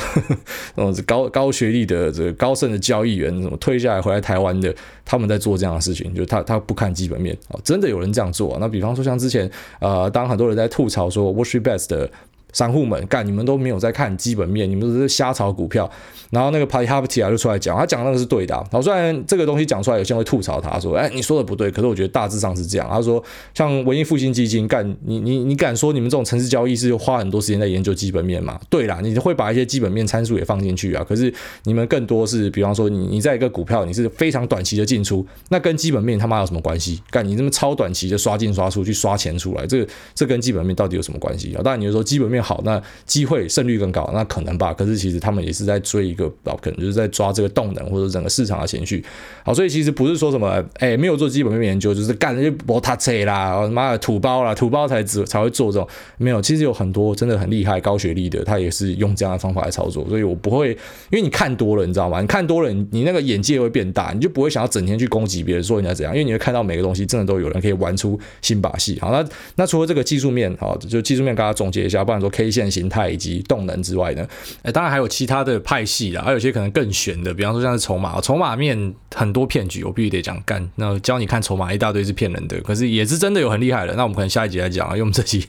[0.74, 4.74] 哦， 高高学历的这个高盛的交易员，什么退下来回来台湾的，
[5.06, 8.58] 他们在做这样的事情，就他他不看基本面啊、真的有人这样做啊。
[8.60, 12.10] 那比方说像之前呃，当很多人在吐槽说 w a t c h b e s t 的。
[12.52, 15.90] 散户们干，你们都没有在看基本面，你们都是瞎炒股票。
[16.30, 18.54] 然后那个 Paddy Harbatia 就出来讲，他讲那个是对的。
[18.54, 22.88] 然后虽然这个东西讲出来，有些人会吐槽他说：“哎，你说的不对。”可是我觉得大致上是这样。
[22.90, 28.58] 他说，像文艺复兴基金干，你你你敢说你们这种城市交易是花很多时间在研究基本面吗？
[28.70, 31.04] 对啦，你会把一些基本面参数也放进去啊。
[31.06, 31.32] 可是
[31.64, 37.02] 你们更多是，比方说你你在一个股票，你是非常短期的进出，那跟基本面他妈有什么关系？
[37.10, 41.60] 干你这么超短期的刷进刷出去刷钱出来，这个这跟基本面到底有什么关系啊？
[41.62, 44.74] 当然你就说基本面好，那机会胜率更高，那可能吧。
[44.74, 46.28] 可是其实他们也是在追一个，
[46.60, 49.04] 可能就是在抓这个动能或者整个市场的情绪。
[49.44, 55.88] 好，所以其实不是说什么，哎、没有做基本面研究，就是干那些博塔车啦，妈的土包啦，土包才只才会做这种。
[56.18, 60.06] 没有，其实有很多真的很厉害、高学历的，他也是用这样的方法来操作。
[60.08, 60.70] 所以我不会，
[61.10, 62.20] 因为你看多了，你知道吗？
[62.20, 68.98] 你看多了，你你那个眼界会变大，你就不会想要整天去攻击别人说人家怎样，因为你会看到每个东西真的都有人可以玩出新把戏。
[69.00, 73.12] 好，那那除了这个技术面，好，就技术面，跟大家总结一下，不然说 K 线形态。
[73.12, 74.26] 以及动能之外呢，
[74.62, 80.66] 哎，当然还有其他的派系啦，还有些可能更玄的，比方说像是筹码，筹码面很多骗局，我必须得讲干。
[80.76, 83.94] 那教你看筹码一大堆是骗人的，可是也是真的有很厉害的。
[83.96, 85.46] 那我们可能下一集来讲啊，因为我们这集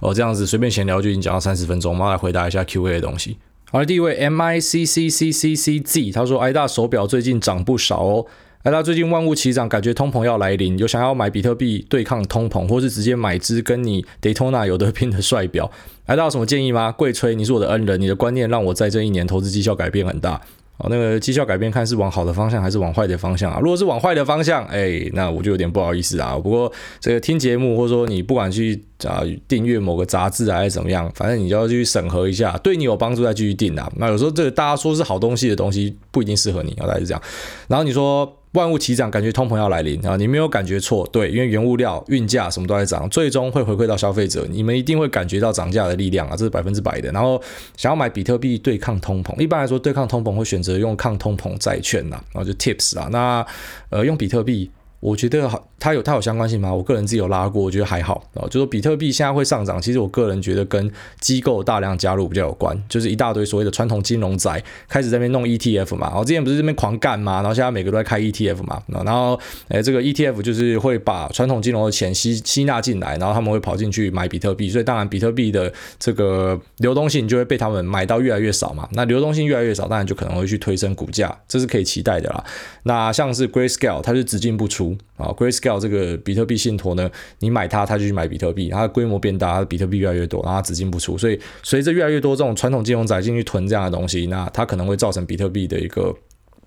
[0.00, 3.36] 哦这样子随便闲聊就已经讲到三十分钟，我们来回答一下 Q&A 的东西。
[3.70, 8.26] 好，第一位 M I C C C C C Z，他说：“哎大手表最近涨不少哦。”
[8.64, 15.70] 哎，他最近万物齐涨，感觉通膨要来临，有想要买比特币对抗通膨，或是直接买只跟你 Daytona 有得拼的帅表。
[16.06, 16.90] 哎，大家有什么建议吗？
[16.90, 20.40] 贵吹，你是我的恩人，你的观念让我在这一年投资绩效改变很大。
[20.78, 23.60] 哦，那个绩效改变看是往好的方向还是往坏的方向啊？
[23.60, 26.34] 如果是往坏的方向，哎，那我就有点不好意思啊。
[26.38, 33.92] 不过这个听节目或者说你不管去啊订阅某个杂志还是怎么样，反正你就要去审核一下，对你有帮助再继续订啊。
[33.96, 37.22] 那有时候这个大家说是好东西的东西不一定适合你，大概是这样。
[37.68, 38.34] 然后你说。
[38.54, 40.16] 万物齐涨，感觉通膨要来临啊！
[40.16, 47.12] 你没有感觉错，对，因为原物料、运价什么都在涨，最终会回馈到消费者，你们一定会感觉到涨价的力量啊，这是百分之百的。
[47.12, 47.40] 然后
[47.76, 53.46] 想要买比特币对抗通膨，一般来说对抗通膨会选择用抗通膨债券呐，然后就 tips 啊，那
[53.90, 54.70] 呃用比特币。
[55.04, 56.72] 我觉得好，它有它有相关性吗？
[56.72, 58.48] 我个人自己有拉过，我觉得还好啊。
[58.48, 60.90] 就说比特币现在会上涨，其实我个人觉得跟
[61.20, 66.06] 机构大量加入比较有关，就是一大堆所谓的传统金融仔开始在那边弄 ETF 嘛。
[66.06, 68.82] 然后之前不是这边狂干嘛，然后现在每个都在开 ETF 嘛。
[68.86, 69.38] 然后
[69.68, 78.88] 诶，这个 ETF 就是会把传统金融的钱吸吸纳进来，然后他们会跑进去买比特币，所以当然比特币的这个流动性就会被他们买到越来越少嘛。
[78.92, 82.42] 那流动性越来越少，当然就可能会去推升股价，这是可以期待的啦。
[82.84, 84.93] 那像是 Grayscale，它是只进不出。
[85.16, 96.14] 啊，Grayscale 这个比特币信托呢，你买它，它就去买比特币，它的规模变大，它的比特币越来越多，然后它资金不出，所以随着越来越多这种传统金融仔进去囤这样的东西，那它可能会造成比特币的一个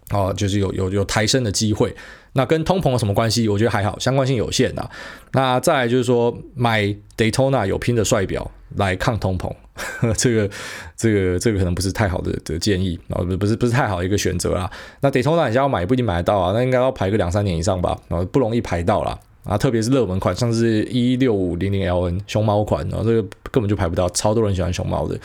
[0.09, 1.93] 啊，就是有有有抬升的机会。
[2.33, 3.49] 那跟通膨有什么关系？
[3.49, 4.87] 我觉得还好，相关性有限呐。
[5.33, 6.83] 那再来就是说，买
[7.17, 9.51] Daytona 有拼的帅表来抗通膨，
[10.17, 10.49] 这个
[10.95, 14.69] 这个这个可能不是太好的的建议啊，不是不是太好的一个选择啦。
[15.01, 19.17] 那 Daytona 你想要买不一定买得到啊，那应该要排个两三年以上吧，然后不容易排到啦。
[19.43, 25.17] 啊，特别是热门款，像是一六五零零 LN 熊猫款，然后这个根本就排不到，超多人喜欢熊猫的。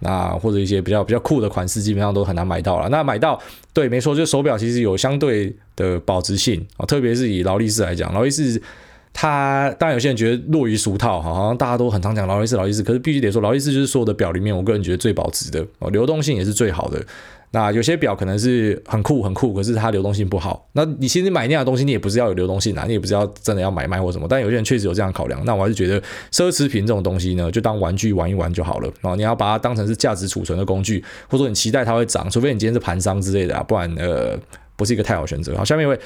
[0.00, 2.88] 那或者一些比较比较酷的款式，基本上都很难买到了。
[2.88, 3.40] 那买到，
[3.72, 8.60] 对，没错，就手表其实有相对的保值性啊，特别是以劳力士来讲，劳力士
[9.20, 17.04] 它当然有些人觉得落于俗套，好像大家都很常讲劳力士，劳力士，可是必须得说，劳力士就是所有的表里面，我个人觉得最保值的哦，流动性也是最好的。
[17.50, 20.68] 那有些表可能是很酷很酷，可是它流动性不好。
[20.74, 24.28] 那你其实买那样的东西，你也不是要有流动性啊，你也不是要真的要买卖或什么。
[24.30, 25.44] 但有些人确实有这样考量。
[25.44, 26.00] 那我还是觉得
[26.30, 29.16] 奢侈品这种东西呢，就当玩具玩一玩就好了啊。
[29.16, 34.38] 你要把它当成是价值储存的工具，或者说你期待它会涨，除非你今天是盘商之类的啊，不然呃
[34.76, 35.56] 不是一个太好选择。
[35.56, 35.98] 好，下面一位。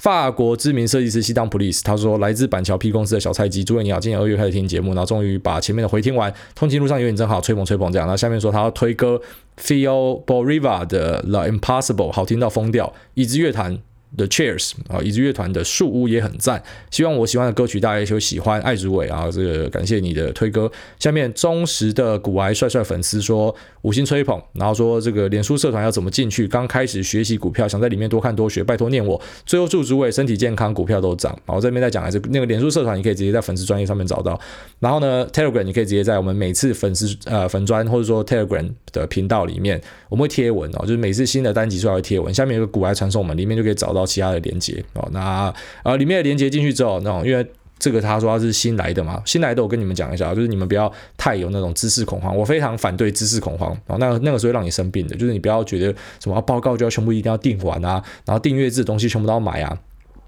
[0.00, 6.32] 法国知名设计师西当普利斯，他说：“来自板桥 P 公司的小菜鸡，祝愿你好，今年二月开始听节目，然后终于把前面的回听完。
[6.54, 8.08] 通勤路上有点正好，吹捧吹捧这样。
[8.08, 9.20] 那下面说他要推歌
[9.60, 12.90] Feel Boriva 的 The Impossible，好听到疯掉。
[13.12, 13.78] 以至乐坛
[14.16, 18.60] The Chairs 啊，椅子乐团的树屋也很赞，希望我喜欢的歌曲大家也喜欢。
[18.60, 20.70] 爱竹伟啊，这个感谢你的推歌。
[20.98, 26.48] 下面忠实的股癌帅帅粉丝说五星吹捧，然后说这个脸书社团要怎么进去？
[26.48, 29.20] 刚开始学习股票，想在里面多看多学，拜托念我。
[29.46, 31.32] 最后祝竹伟身体健康，股票都涨。
[31.46, 34.38] 然后这边再讲一次，那个脸书社团你可以直接在粉丝专业上面找到。
[34.80, 43.99] 然后呢，Telegram 你可以直接在我们每次粉丝呃粉专或者说 Telegram 的频道里面，我们会贴文哦，就是每次新的单集出来会贴文，下面有个股癌传送门，里面就可以找到。
[44.00, 47.46] 到其他的连接哦，那啊里面的连接进去之后，那种因为
[47.78, 59.78] 这个他说他是新来的嘛，新来的我跟你们讲一下，就是你们不要太有那种知识恐慌，我非常反对知识恐慌哦，那那个时候让你生病的，就是你不要觉得什么报告就要全部一定要订完啊，然后订阅制的东西全部都要买啊。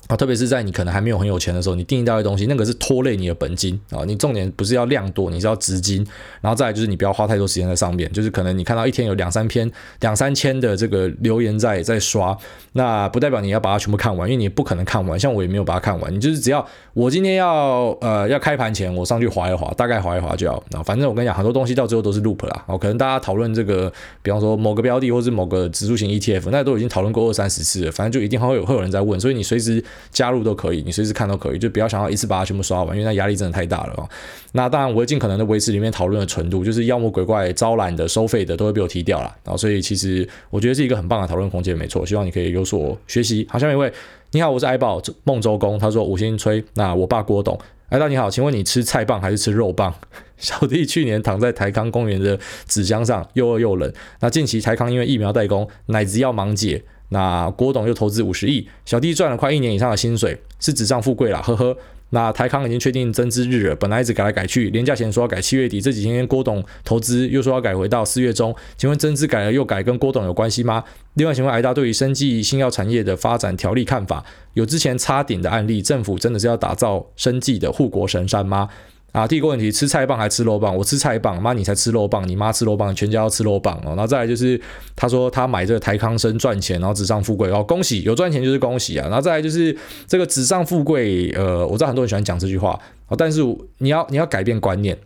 [0.08, 4.02] 啊，特别是在你可能还没有很有钱的时候，你订一大堆东西，那个是拖累你的本金啊。
[4.04, 6.06] 你重点不是要量多，你是要资金。
[6.40, 12.36] 然后再来就是你不要花太多时间在上面，就是可能你看到一天有两三篇、两三千的这个留言在在刷，
[12.72, 15.18] 那不代表你要把它全部看完，因为你不可能看完。
[15.18, 20.62] 像我也没有把它看完，你就是只要我今天要呃要开盘前，我上去滑一滑，大概滑一滑就要。
[20.70, 22.64] 那反正我跟你讲，很多东西到最后都是 loop 啦。
[22.66, 30.82] 哦，可能大家讨论这个，比方说某个标的或是某个指数型 ETF，那都已经讨论过二三十次了，反正就一定会有会有人在问，所以你随时加入都可以。
[30.84, 34.08] 你随时看都可以，就不要想要一次把它全部刷完，因为那压力真的太大了啊。
[34.52, 39.34] 那当然，我会尽可能的维持里面讨论的纯度，就是妖魔鬼怪、招揽的、收费的都会被我踢掉了。
[39.44, 42.04] 然后，所以其实我觉得是一个很棒的讨论空间，没错。
[42.04, 43.46] 希望你可以有所学习。
[43.48, 43.92] 好，下面一位，
[44.32, 46.62] 你好，我是爱宝孟周公，他说五星吹。
[46.74, 49.94] 那我爸郭董，爱大你好，请问你吃菜棒还是吃肉棒？
[50.36, 53.92] 小弟去年躺在台康公园的纸箱上，又饿又冷。
[54.20, 56.82] 那近期台康因为疫苗代工，奶子要忙解。
[57.12, 61.76] 那郭董又投资五十亿，小弟赚了快一年以上的薪水，是纸上富贵啦，呵呵。
[62.14, 70.84] 那台康已经确定增资日了，本来一直改来改去，连假前说要改七月底，这几天郭董投资又说要改回到四月中，请问增资改了又改，跟郭董有关系吗？
[71.14, 74.22] 另外，请问癌大对于生技新药产业的发展条例看法？
[74.52, 78.68] 有之前插顶的案例，政府真的是要打造生技的护国神山吗？
[79.12, 80.74] 啊，第一个问题，吃菜棒还是吃肉棒？
[80.74, 83.88] 我吃菜棒，妈你才吃肉棒，你妈吃肉棒，全家要吃肉棒哦。
[83.88, 84.58] 然后再来就是，
[84.96, 89.06] 他说他买这个台康生赚钱，然后纸上富贵哦，恭喜有赚钱就是恭喜啊。
[89.08, 92.70] 然后再来就是这个纸上富贵，呃，我知道很多人喜欢讲这句话
[93.06, 93.42] 啊，但是
[93.78, 94.96] 你要你要改变观念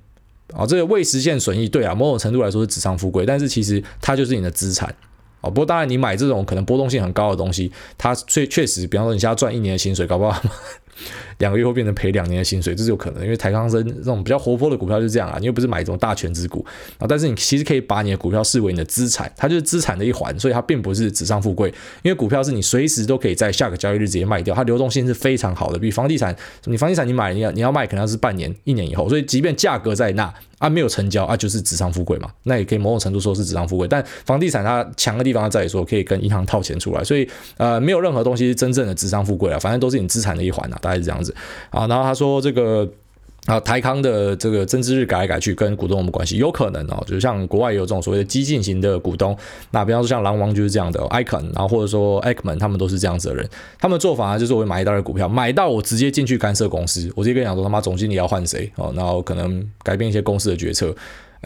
[0.55, 4.95] 啊，这个未实现损益，对啊，某种程度来说是纸上富贵，但是其实它就是你的资产。
[5.41, 10.41] 不过当然你买这种可能波动性很高的东西，它确确实，比方说你现在赚一年的薪水，搞不好。
[11.39, 16.65] 两个月会变成赔两年的薪水，这是有可能，因为台康生这种比较活泼的股票就是这样啊，你又不是买这种大权值股
[16.99, 21.69] 啊，但是你其实可以把你的股票视为你的资产，它就是资产的一环，所以它并不是纸上富贵，
[22.03, 26.35] 因为股票是你随时都可以在下个交易日直接卖掉，它流动性是非常好的，比房地产，
[26.65, 37.29] 你房地产你买你要你要卖可能是半年一年以后，所以即便价格在那啊没有成交啊就是纸上富贵嘛，那也可以某种程度说是纸上富贵，但房地产它强的地方在于说可以跟银行套钱出来，所以
[37.59, 41.35] 呃没有任何东西是真正的纸上富贵啊，反正都是你资产的一环啊，大概是这样子。
[41.71, 42.89] 啊，然后他说这个
[43.47, 46.37] 啊，台康的这个增资日改来改去，跟股东有什么关系？
[46.37, 49.37] 有可能哦，就是像国外有这种所谓的激进型的股东，
[49.71, 53.49] 那比方说像狼王就是这样的，Icon，然后或者说 Ackman，他们都是这样子的人。
[53.79, 60.95] 他们的做法，就是我会买一大堆股票，买到我直接进去干涉公司，我直接跟你讲说他妈总经理要换谁哦，然后可能改变一些公司的决策。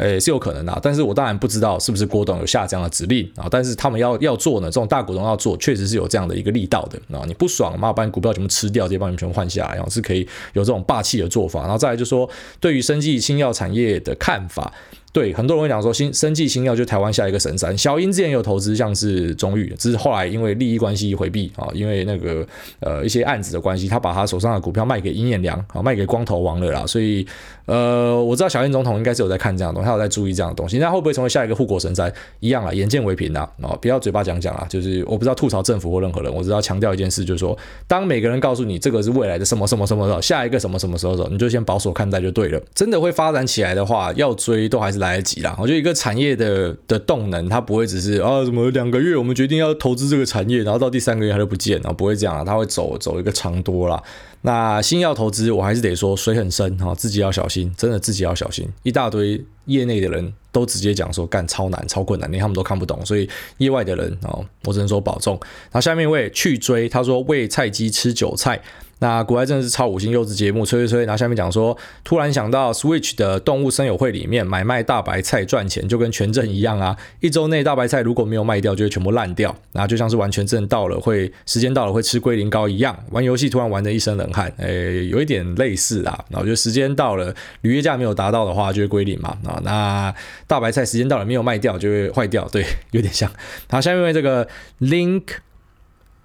[0.01, 3.47] 诶，是有可能的，但是我当然不知道是不是郭董有下这样的指令啊。
[3.51, 7.23] 但是他们要要做呢，这种大股东要做，确实是有这样的一个力道的啊。
[7.27, 11.61] 你不爽嘛，把你股票全部吃掉，直接把你们全部换下来，然后是可以有这种霸气的做法。
[11.61, 12.29] 然后再来就是说，
[12.59, 14.73] 对于生技新药产业的看法。
[15.13, 17.77] 对，很多人会讲说新生技新药就台湾下一个神山。
[17.77, 22.47] 小英之前有投资，像是中裕，只是后来因为利益关系回避啊，因为那个
[22.79, 26.87] 呃一些案子的关系，他把他手上的股票卖给尹衍梁啊，卖给光头王了啦。
[26.87, 27.27] 所以
[27.67, 30.79] 呃，我知道小英总统应该是有在看这样的东西，他有在注意这样的东西。
[30.79, 32.13] 那会不会成为下一个护国神山？
[32.39, 37.59] 一样啊，眼见为凭啊，啊，不要嘴巴讲讲啊，就是我不知道吐槽政府或任何人，我只要强调一件事，就是说，
[37.89, 42.61] 当每个人告诉你这个是未来的什么什么什么时候，下一个什么什么时候的时候，你就先保守看待就对了。
[42.73, 45.57] 真的会发展起来的话，要追都还是来得及啦。
[45.59, 54.01] 我觉得一个产业的的动能，它不会只是啊，什么两个月我们决定要投资这个产业，然后到第三个月它就不见了，不会这样啊，它会走走一个长多啦。
[54.43, 58.67] 那新药投资，我还是得说水很深哈，自己要小心，真的自己要小心。
[58.85, 63.29] 一大堆业内的人都直接讲说干超难、超困难，连他们都看不懂，所以
[63.59, 65.35] 业外的人哦，我只能说保重。
[65.65, 68.61] 然后下面一位去追，他说喂菜鸡吃韭菜。
[69.01, 71.01] 那股癌真的是超五星优质节目，吹吹吹。
[71.05, 76.97] 然后下面讲说，突然想到 Switch 的动物森友会里面买卖大白菜赚钱，就跟权证一样啊。
[77.21, 79.57] 一周内大白菜如果没有卖掉，就会全部烂掉。
[79.73, 86.25] 然后就像是完全证到了会时间到了会吃龟苓膏一样，玩游戏突然玩的一身冷汗，诶，有一点类似啊。
[86.29, 89.31] 然后就时间到了，履约价没有达到的话，就会归零嘛。
[89.47, 90.15] 啊，那
[90.47, 92.47] 大白菜时间到了没有卖掉，就会坏掉。
[92.49, 93.33] 对，有点像。
[93.71, 94.47] 好下面这个
[94.81, 95.23] Link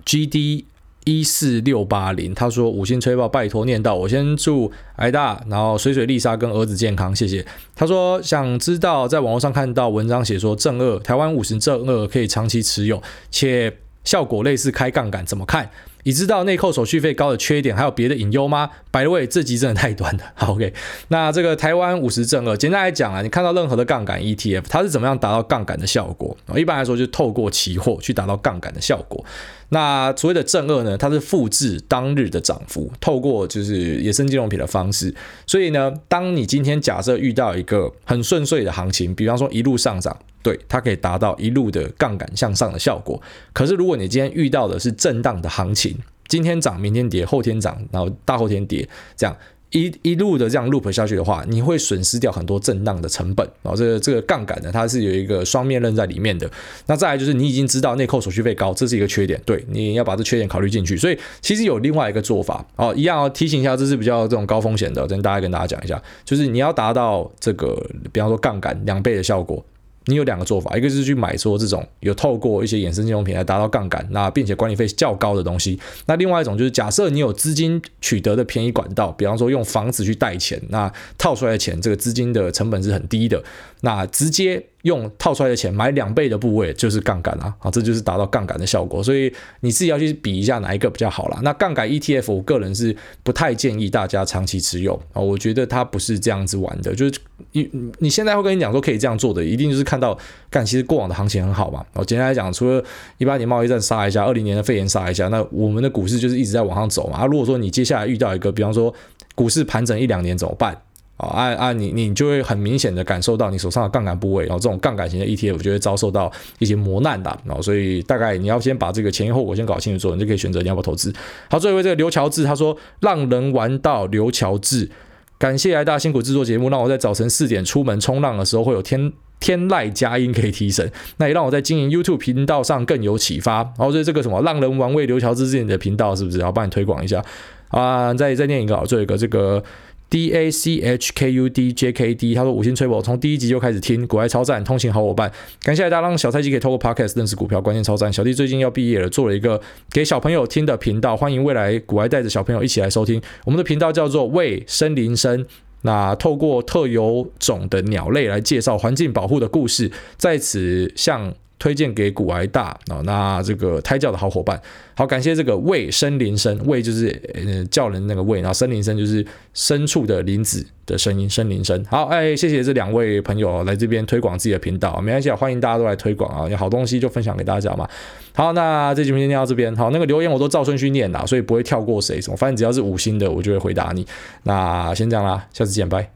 [0.05, 0.65] GD。
[1.05, 7.45] 一四六八零，他说五星吹爆，拜托念到我先祝挨大，然后水水丽莎跟儿子健康，谢谢。
[7.75, 13.01] 他说想知道在网络上看到文章写说正二台湾五十正二可以长期持有，
[13.31, 15.69] 且效果类似开杠杆，怎么看？
[16.03, 20.23] 已知道内扣手续费高的缺点，还有别的隐忧吗白位这集真的太短了。
[20.35, 20.71] 好， OK，
[21.07, 26.37] 那这个台湾五十正二，简单来讲啊，你看到任何的杠杆 ETF，它是怎么样达到杠杆的效果？
[26.55, 29.25] 一般来说，就透过期货去达到杠杆的效果。
[29.69, 35.13] 那所谓的正二呢，它是复制当日的涨幅，透过就是野生金融品的方式。
[35.47, 43.21] 所以呢，当你今天假设遇到一个很顺遂的行情，比方说一路上涨，对，它可以达到一路的杠杆向上的效果。
[43.53, 45.97] 可是如果你今天遇到的是震荡的行情，
[46.27, 49.35] 今天涨，明天跌，后天涨，然后大后天跌，这样。
[49.71, 56.49] 一一路的这样 loop 下去的话，你会损失掉很多震荡的成本，然后这个这个杠杆呢，它是有一个双面刃在里面的。
[56.85, 60.95] 那再来就是你已经知道内扣手续费高，这是一个缺点，对，你要把这缺点考虑进去。
[60.95, 67.75] 所以其实有另外一个做法哦，一样要提醒一下，这是比较这种高风险的，跟大家跟大家讲一下，就是你要达到这个，
[68.13, 69.63] 比方说杠杆两倍的效果。
[70.05, 75.79] 你有两个做法，一个是去买说这种有透过一些衍生金融品来达到杠杆，那并且管理费较高的东西。
[76.05, 83.43] 那另外一种就是假设你有资金取得的便宜管道，比方说用房子去贷钱，那套出来的钱这个资金的成本是很低的，
[83.81, 84.63] 那直接。
[84.85, 89.01] 用套出来的钱买两倍的部位就是杠杆啊，啊，这就是达到杠杆的效果。
[89.03, 91.39] 所以你自己要去比一下哪一个比较好啦。
[91.41, 96.93] 那杠杆 ETF，我个人是不太建议大家长期持有啊，我觉得它不是这样子玩的。
[96.93, 97.19] 就是
[97.53, 97.67] 你
[97.97, 100.15] 你现在会跟你讲说可以这样做的，一定就是看到
[100.51, 101.83] 干，其实过往的行情很好嘛。
[101.93, 102.83] 我简单来讲，除了
[103.17, 107.17] 一八年贸易战杀一下，二零年的肺炎杀一下，那我们的股市就是一直在往上走嘛。
[107.17, 108.93] 啊，如果说你接下来遇到一个，比方说
[109.33, 110.79] 股市盘整一两年怎么办？
[111.17, 121.13] 啊，按按你你就会很明显的感受到你手上的杠杆部位，然后这种杠杆型的 ETF 就会遭受到一些磨难的，然后所以大概你要先把这个前因后果先搞清楚之后，你就可以选择你要不要投资。
[121.49, 124.91] 好，最后一位这个刘乔治他说，浪人玩到刘乔治，
[125.37, 133.63] 感谢挨大辛苦制作节目，让我在早晨四点出门冲浪的时候会有天天籁佳音可以提神，那也让我在经营 YouTube 频道上更有启发。
[133.63, 136.39] 然后所以这个什么浪人玩味刘乔治是你的频道是不是？
[136.39, 137.23] 然后帮你推广一下
[137.69, 139.63] 啊，再再念一个，最后一个这个。
[140.09, 145.31] D A C H K U D J K D，他说五星吹爆，从第一集就开始听，股癌超赞，通勤好伙伴，
[145.61, 148.11] 感谢大家让小菜鸡可以透过 Podcast 认识股票，关键超赞。
[148.11, 149.59] 小弟最近要毕业了，做了一个
[149.91, 153.21] 给小朋友听的频道，欢迎未来股癌带着小朋友一起来收听。
[153.45, 155.45] 我们的频道叫做为森林声，
[155.81, 161.33] 那透过特有种的鸟类来介绍环境保护的故事，在此向。
[161.57, 164.61] 推荐给股癌大啊，那这个胎教的好伙伴，
[164.95, 169.25] 好，感谢这个为森林声，为就是呃叫人那个为，然后森林声就是
[169.55, 171.83] 牲畜的林子的声音，森林声。
[171.85, 177.87] 好，哎，谢谢这两位朋友来这边推广自己的频道，没关系啊，欢迎大家都来推广啊，有好东西就分享给大家嘛。
[178.33, 184.05] 好，那这期就先到这边，好，那个留言我都照顺序念啦，所以不会跳过谁什么，反正只要是五星的，我就会回答你。
[184.43, 186.14] 那先这样啦，下次见，拜。